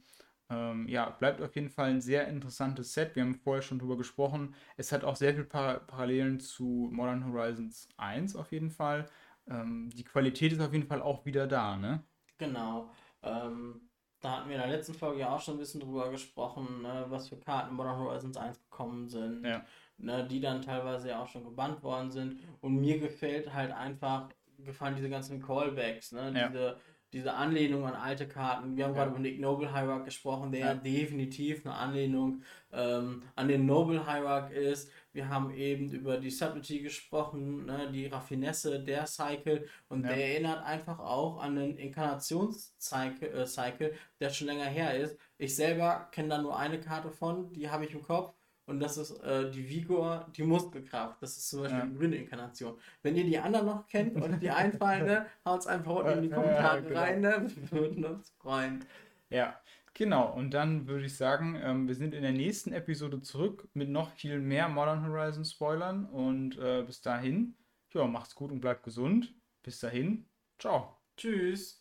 Ähm, 0.51 0.87
ja, 0.87 1.09
bleibt 1.09 1.41
auf 1.41 1.55
jeden 1.55 1.69
Fall 1.69 1.91
ein 1.91 2.01
sehr 2.01 2.27
interessantes 2.27 2.93
Set. 2.93 3.15
Wir 3.15 3.23
haben 3.23 3.35
vorher 3.35 3.61
schon 3.61 3.79
drüber 3.79 3.97
gesprochen. 3.97 4.53
Es 4.75 4.91
hat 4.91 5.03
auch 5.03 5.15
sehr 5.15 5.33
viele 5.33 5.45
Par 5.45 5.79
Parallelen 5.79 6.39
zu 6.39 6.89
Modern 6.91 7.25
Horizons 7.25 7.87
1 7.97 8.35
auf 8.35 8.51
jeden 8.51 8.69
Fall. 8.69 9.07
Ähm, 9.49 9.89
die 9.95 10.03
Qualität 10.03 10.51
ist 10.51 10.61
auf 10.61 10.73
jeden 10.73 10.87
Fall 10.87 11.01
auch 11.01 11.25
wieder 11.25 11.47
da, 11.47 11.77
ne? 11.77 12.03
Genau. 12.37 12.91
Ähm, 13.23 13.89
da 14.19 14.37
hatten 14.37 14.49
wir 14.49 14.55
in 14.55 14.61
der 14.61 14.69
letzten 14.69 14.93
Folge 14.93 15.21
ja 15.21 15.33
auch 15.33 15.41
schon 15.41 15.55
ein 15.55 15.59
bisschen 15.59 15.81
drüber 15.81 16.11
gesprochen, 16.11 16.83
ne, 16.83 17.05
was 17.09 17.29
für 17.29 17.37
Karten 17.37 17.73
Modern 17.73 17.97
Horizons 17.97 18.37
1 18.37 18.59
gekommen 18.59 19.07
sind. 19.07 19.45
Ja. 19.45 19.65
Ne, 19.97 20.27
die 20.27 20.39
dann 20.39 20.61
teilweise 20.61 21.09
ja 21.09 21.21
auch 21.21 21.27
schon 21.27 21.43
gebannt 21.43 21.81
worden 21.83 22.11
sind. 22.11 22.39
Und 22.59 22.75
mir 22.75 22.99
gefällt 22.99 23.53
halt 23.53 23.71
einfach, 23.71 24.29
gefallen 24.57 24.95
diese 24.95 25.09
ganzen 25.09 25.41
Callbacks, 25.41 26.11
ne? 26.11 26.33
Ja. 26.35 26.47
Diese 26.47 26.77
diese 27.13 27.33
Anlehnung 27.33 27.85
an 27.85 27.93
alte 27.93 28.27
Karten. 28.27 28.77
Wir 28.77 28.85
haben 28.85 28.95
ja. 28.95 28.99
gerade 28.99 29.11
über 29.11 29.19
Nick 29.19 29.39
Noble 29.39 29.73
Hierarch 29.73 30.05
gesprochen, 30.05 30.51
der 30.51 30.59
ja. 30.59 30.73
definitiv 30.75 31.65
eine 31.65 31.75
Anlehnung 31.75 32.43
ähm, 32.71 33.23
an 33.35 33.47
den 33.47 33.65
Noble 33.65 34.05
Hierarch 34.05 34.51
ist. 34.51 34.89
Wir 35.13 35.27
haben 35.27 35.53
eben 35.53 35.91
über 35.91 36.17
die 36.17 36.29
Subtlety 36.29 36.79
gesprochen, 36.79 37.65
ne, 37.65 37.91
die 37.91 38.07
Raffinesse 38.07 38.81
der 38.83 39.05
Cycle 39.05 39.67
und 39.89 40.03
ja. 40.03 40.09
der 40.09 40.31
erinnert 40.31 40.63
einfach 40.63 40.99
auch 40.99 41.41
an 41.41 41.57
den 41.57 41.77
Inkarnationscycle, 41.77 43.29
äh, 43.29 43.45
Cycle, 43.45 43.93
der 44.19 44.29
schon 44.29 44.47
länger 44.47 44.65
her 44.65 44.97
ist. 44.97 45.17
Ich 45.37 45.55
selber 45.55 46.07
kenne 46.11 46.29
da 46.29 46.41
nur 46.41 46.57
eine 46.57 46.79
Karte 46.79 47.11
von, 47.11 47.51
die 47.51 47.69
habe 47.69 47.85
ich 47.85 47.93
im 47.93 48.03
Kopf 48.03 48.33
und 48.65 48.79
das 48.79 48.97
ist 48.97 49.11
äh, 49.23 49.49
die 49.49 49.67
Vigor, 49.67 50.27
die 50.35 50.43
Muskelkraft. 50.43 51.21
Das 51.21 51.35
ist 51.37 51.49
zum 51.49 51.61
Beispiel 51.61 51.79
ja. 51.79 51.85
die 51.85 51.97
grüne 51.97 52.15
Inkarnation. 52.15 52.77
Wenn 53.01 53.15
ihr 53.15 53.25
die 53.25 53.37
anderen 53.37 53.65
noch 53.65 53.87
kennt 53.87 54.15
und 54.21 54.39
die 54.39 54.49
einfallen, 54.49 55.05
ne, 55.05 55.25
haut 55.45 55.61
es 55.61 55.67
einfach 55.67 55.95
unten 55.95 56.11
in 56.11 56.21
die 56.23 56.29
Kommentare 56.29 56.77
ja, 56.77 56.87
genau. 56.87 56.99
rein. 56.99 57.21
Ne? 57.21 57.47
Wir 57.55 57.71
würden 57.71 58.05
uns 58.05 58.29
freuen. 58.39 58.85
Ja, 59.29 59.59
genau. 59.93 60.31
Und 60.33 60.53
dann 60.53 60.87
würde 60.87 61.05
ich 61.05 61.17
sagen, 61.17 61.59
ähm, 61.61 61.87
wir 61.87 61.95
sind 61.95 62.13
in 62.13 62.21
der 62.21 62.33
nächsten 62.33 62.71
Episode 62.71 63.21
zurück 63.21 63.67
mit 63.73 63.89
noch 63.89 64.11
viel 64.11 64.39
mehr 64.39 64.69
Modern 64.69 65.05
Horizon 65.05 65.43
Spoilern. 65.43 66.05
Und 66.05 66.57
äh, 66.57 66.83
bis 66.83 67.01
dahin, 67.01 67.55
ja, 67.93 68.05
macht's 68.05 68.35
gut 68.35 68.51
und 68.51 68.61
bleibt 68.61 68.83
gesund. 68.83 69.33
Bis 69.63 69.79
dahin, 69.79 70.25
ciao. 70.59 70.97
Tschüss. 71.17 71.80